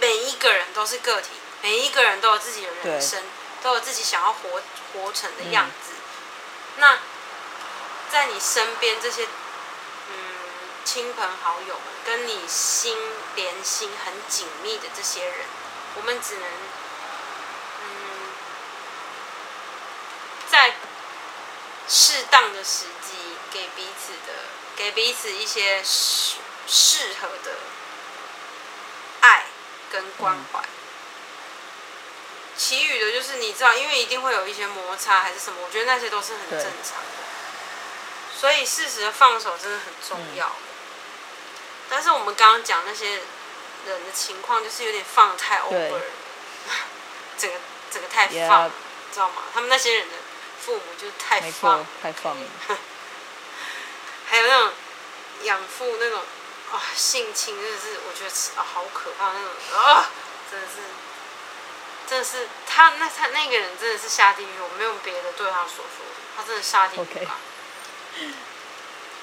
[0.00, 1.28] 每一个人都是个体，
[1.60, 3.22] 每一个人都有自己的人生，
[3.62, 4.62] 都有自己想要活
[4.94, 5.92] 活成的样子。
[5.92, 6.98] 嗯、那
[8.10, 9.28] 在你身边这些。
[10.90, 12.96] 亲朋好友们跟你心
[13.36, 15.44] 连心很紧密的这些人，
[15.96, 16.44] 我们只能，
[17.82, 17.90] 嗯，
[20.50, 20.76] 在
[21.86, 24.32] 适当的时机给彼此的，
[24.76, 26.36] 给彼此一些适
[26.66, 27.58] 适合的
[29.20, 29.44] 爱
[29.92, 30.64] 跟关怀。
[32.56, 37.18] 其余的就是你知道，因为一定会有一些摩擦还是什么，我觉得那些都是很正常的。
[38.40, 40.46] 所以适时的放手真的很重要。
[40.46, 40.67] 嗯
[41.90, 43.20] 但是我们刚刚讲那些
[43.86, 46.02] 人的情况，就是有点放太 over 了，
[47.38, 47.58] 整个
[47.90, 48.70] 整个太放，yeah.
[49.12, 49.42] 知道吗？
[49.54, 50.14] 他们那些人的
[50.60, 52.46] 父母就是太放，太放了。
[54.28, 54.72] 还有那种
[55.44, 60.04] 养父那种啊、哦，性侵真的是，我觉得啊、哦，好可怕那种啊、哦，
[60.50, 60.74] 真的是，
[62.06, 66.04] 真的是他那他那个人真的是下地狱，我没有别的对他所说，
[66.36, 67.40] 他真的下地狱啊。
[68.20, 68.32] Okay.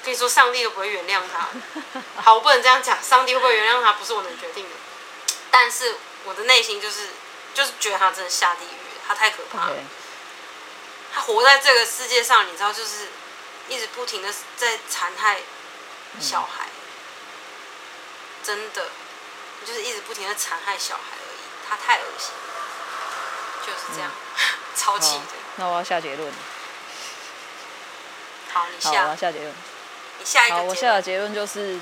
[0.06, 1.48] 可以说上帝都不会原谅他，
[2.22, 4.70] 好，我不能这样讲，上帝会不会原谅他不是我能决定的，
[5.50, 7.08] 但是我的内心就是
[7.52, 9.74] 就是觉得他真的下地狱，他太可怕了。
[11.12, 13.08] 他活在这个世界上，你知道，就是
[13.68, 15.40] 一直不停的在残害
[16.20, 17.34] 小孩，嗯、
[18.44, 18.86] 真的
[19.66, 21.38] 就是一直不停的残害小孩而已，
[21.68, 24.40] 他太恶心了，就是这样，嗯、
[24.76, 25.34] 超气的。
[25.56, 26.32] 那我要下结论。
[28.52, 28.90] 好，你下。
[28.90, 29.52] 好，我要下结论。
[30.50, 31.78] 好，我下的结论就是，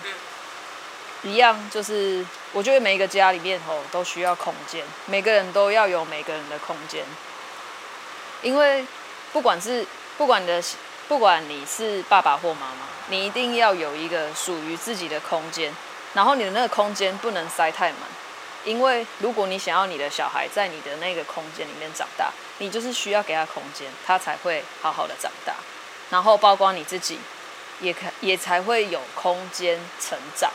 [1.22, 7.02] 一样，就是我觉得每一个家里面吼都需要空间，每个人都要有每个人的空间，
[8.42, 8.84] 因为
[9.32, 9.86] 不管是
[10.18, 10.62] 不管你的
[11.08, 15.74] 不管你是爸爸或妈妈，你一定要有一个属于自己的空间，
[16.12, 18.00] 然后你的那个空间不能塞太满，
[18.62, 25.54] 因为如果你想要你的小孩在你的那个空间里面长大，你就是需要给他空间，他才会好好的长大，
[26.10, 27.18] 然后包括你自己。
[27.80, 30.52] 也可也才会有空间成长，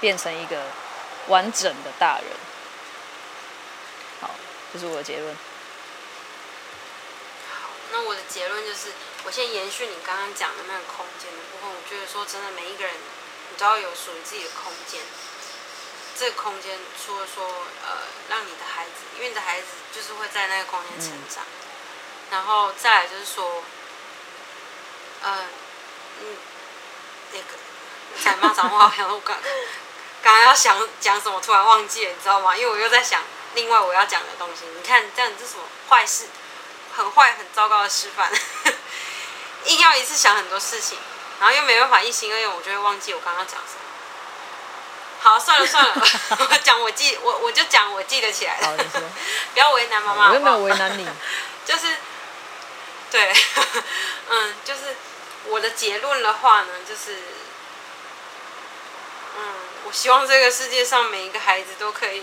[0.00, 0.64] 变成一个
[1.28, 2.26] 完整的大人。
[4.20, 4.30] 好，
[4.72, 5.34] 这是我的结论。
[7.48, 8.92] 好，那我的结论就是，
[9.24, 11.70] 我先延续你刚刚讲的那个空间的部分。
[11.70, 12.94] 我觉得说真的，每一个人
[13.50, 15.00] 你都要有属于自己的空间。
[16.18, 17.46] 这个空间除了说
[17.86, 17.96] 呃，
[18.28, 23.62] 让你的孩子，因为你的孩子就是会在那个空间成长，嗯、然后再来就是说，
[25.22, 25.46] 呃。
[26.20, 26.36] 嗯，
[27.32, 27.58] 那个
[28.22, 29.36] 想骂脏话，然后我刚
[30.22, 32.56] 刚刚要想讲什么，突然忘记了，你知道吗？
[32.56, 33.22] 因为我又在想
[33.54, 34.66] 另外我要讲的东西。
[34.76, 36.26] 你看这样子是什么坏事？
[36.94, 38.30] 很坏、很糟糕的示范。
[39.64, 40.98] 硬要一次想很多事情，
[41.38, 43.80] 然后又没办法一心二用，我就会忘记我刚刚讲什么。
[45.22, 45.94] 好，算了算了，
[46.50, 48.84] 我讲我记，我我就讲我记得起来的。
[49.54, 50.28] 不要为难妈妈。
[50.30, 51.06] 我又没有为难你。
[51.66, 51.96] 就是，
[53.10, 53.34] 对，
[54.28, 54.80] 嗯，就是。
[55.46, 57.16] 我的结论的话呢，就是，
[59.36, 62.22] 嗯，我希望这个世界上每一个孩子都可以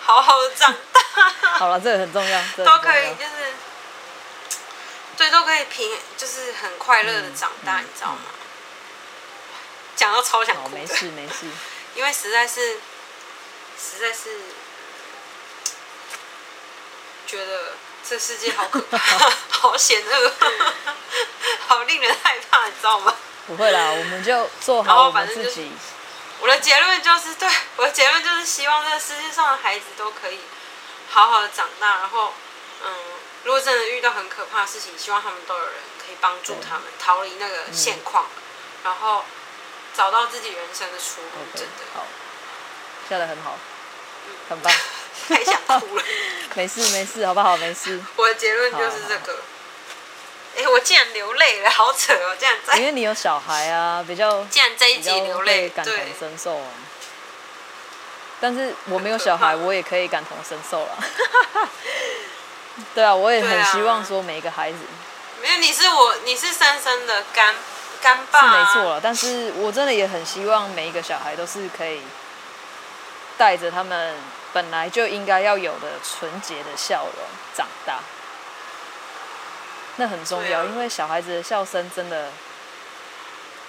[0.00, 1.00] 好好的长大。
[1.58, 3.52] 好了，这个很重要， 重要都可以就是，
[5.16, 8.20] 对，都可以平，就是很快乐的长大，嗯、你知道吗？
[9.96, 10.76] 讲、嗯、到超想哭的。
[10.76, 11.46] 没事没事。
[11.96, 12.74] 因为实在是，
[13.76, 14.30] 实在是
[17.26, 17.72] 觉得
[18.08, 18.98] 这世界好可怕，
[19.50, 20.32] 好险恶。
[21.66, 23.14] 好令人害怕，你知道吗？
[23.46, 25.44] 不会啦，我们就做好我们自己。
[25.44, 25.68] 就是、
[26.40, 30.40] 我的结论就是，对，我的结论就是希望这个世界上的孩子都可以
[31.10, 31.98] 好好的长大。
[31.98, 32.34] 然后，
[32.84, 32.94] 嗯，
[33.44, 35.74] 如果真的遇到很可怕的事情，希望他们都有人
[36.04, 38.30] 可以帮助他们逃离那个现况、嗯，
[38.84, 39.24] 然后
[39.96, 41.28] 找到自己人生的出路。
[41.54, 42.06] Okay, 真的，好，
[43.08, 43.56] 笑得很好，
[44.48, 44.72] 很棒。
[45.28, 46.02] 太想哭了。
[46.54, 47.56] 没事没事，好不好？
[47.56, 48.00] 没事。
[48.16, 49.38] 我的结论就是这个。
[50.56, 52.36] 哎、欸，我竟然流泪了，好扯哦！
[52.38, 56.66] 这样在，因为你有小孩啊，比较竟然这一集流泪，感同身受啊。
[58.40, 61.68] 但是我没有小孩，我也可以感同身受了。
[62.94, 64.78] 对啊，我也很希望说每一个孩子。
[65.40, 67.54] 没有，你是我，你是三生的干
[68.02, 68.42] 干爸、啊。
[68.42, 72.00] 是没错了，但是我真的也很希望每一个小孩都是可以
[73.38, 74.16] 带着他们
[74.52, 77.24] 本来就应该要有的纯洁的笑容
[77.54, 78.00] 长大，
[79.96, 82.30] 那很重要，啊、因为小孩子的笑声真的，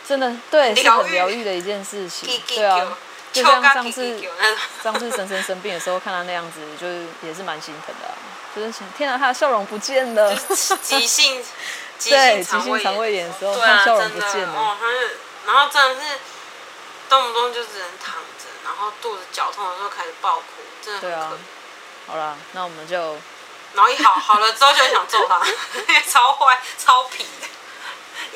[0.07, 2.97] 真的对是很疗愈的一件事情，对啊，
[3.31, 4.21] 就像上次
[4.83, 8.15] 上次婶婶生病的时候，看他那样子，就是也是蛮心疼的、啊，
[8.55, 10.35] 就是天啊，他的笑容不见了，
[10.81, 11.43] 急性，
[12.03, 13.29] 对，急性肠胃炎。
[13.29, 16.19] 的时候，他笑容不见了，哦，他是，然后真的是
[17.09, 20.43] 动不动就只能躺着，然后肚子绞痛的时候开始爆哭，
[20.99, 21.31] 对啊，
[22.07, 23.17] 好了，那我们就。
[23.73, 25.39] 然后一好好了之后就想揍他，
[26.09, 27.47] 超坏超皮的，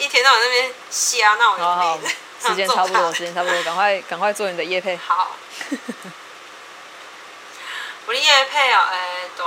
[0.02, 1.58] 一天到晚那边瞎闹。
[1.58, 2.00] 好好，
[2.42, 4.96] 时间差不多，时间差不多，赶快赶快做你的夜配。
[4.96, 5.36] 好。
[8.06, 9.46] 我的叶配啊，哎、欸，都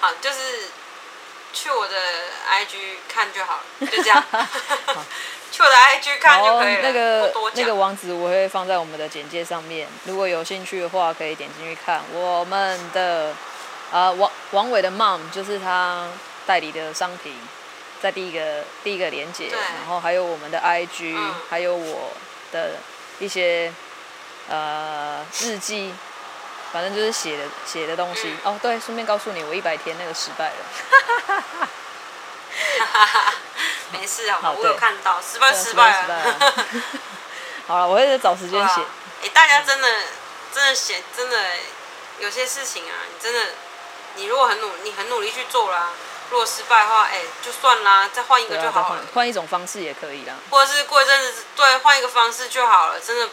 [0.00, 0.68] 好，就是
[1.52, 1.96] 去我的
[2.48, 4.22] IG 看就好了，就这样。
[5.58, 6.80] 好去我的 IG 看就可以了。
[6.82, 13.34] 那个那个网址我会放在我们的简介上面，如果有兴趣的话，可以点进去看我们的。
[13.92, 16.08] 啊，王王伟的 mom 就是他
[16.46, 17.36] 代理的商品，
[18.00, 22.10] 在第一个第一个连接，然后还有我们的 IG，、嗯、还有我
[22.50, 22.76] 的
[23.18, 23.70] 一些
[24.48, 25.92] 呃日记，
[26.72, 28.34] 反正就是写的写的东西。
[28.44, 31.68] 嗯、哦，对，顺便告诉你，我一百天那个失败了。
[33.92, 36.52] 没事啊，我有看到失败失败了。
[37.68, 38.80] 好了，我会找时间写。
[38.80, 39.88] 哎、欸，大家真的
[40.54, 41.44] 真的写真的
[42.18, 43.52] 有些事情啊，你真的。
[44.14, 45.88] 你如果很努，你很努力去做啦，
[46.28, 49.06] 如果失败的话，哎、欸，就算啦，再换一个就好了。
[49.14, 50.34] 换、啊、一种方式也可以啦。
[50.50, 53.00] 或者是过一阵子，对，换一个方式就好了。
[53.00, 53.30] 真的，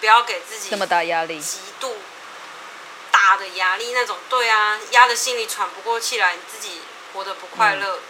[0.00, 1.98] 不要给自己那么大压力，极度
[3.10, 4.16] 大的压力那种。
[4.30, 6.80] 对啊，压得心里喘不过气来，你自己
[7.12, 8.00] 活得不快乐、嗯，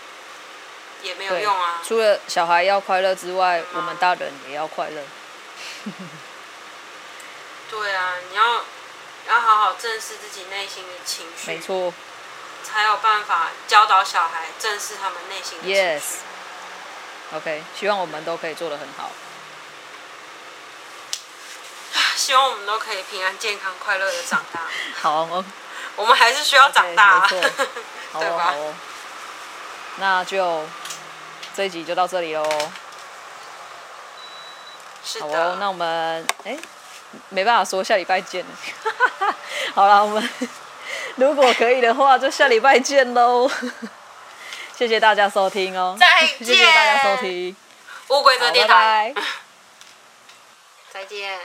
[1.04, 1.80] 也没有用啊。
[1.86, 5.02] 除了小孩要快乐之外，我们大人也要快乐。
[7.70, 8.64] 对啊，你要。
[9.26, 11.94] 要好好正视自己内心的情绪，没错，
[12.62, 15.80] 才有办法教导小孩正视他们内心的情绪。
[17.32, 19.10] Yes，OK，希望我们都可以做得很好。
[22.16, 24.60] 希望我们都可以平安、健康、快乐的长大。
[25.00, 25.42] 好，我
[25.96, 27.48] 我们还是需要长大 对吧？
[28.12, 28.74] 好哦，好哦，
[29.96, 30.66] 那就
[31.54, 32.44] 这一集就到这里喽。
[35.04, 35.20] 是。
[35.20, 36.56] 好哦，那我们哎。
[37.28, 38.50] 没办法说下礼拜见了，
[39.72, 40.30] 好了，我们
[41.14, 43.48] 如果可以的话，就下礼拜见喽。
[44.76, 47.54] 谢谢大家收听哦，再见，谢谢大家收听，
[48.08, 49.26] 乌龟的电台，拜拜，
[50.92, 51.38] 再见。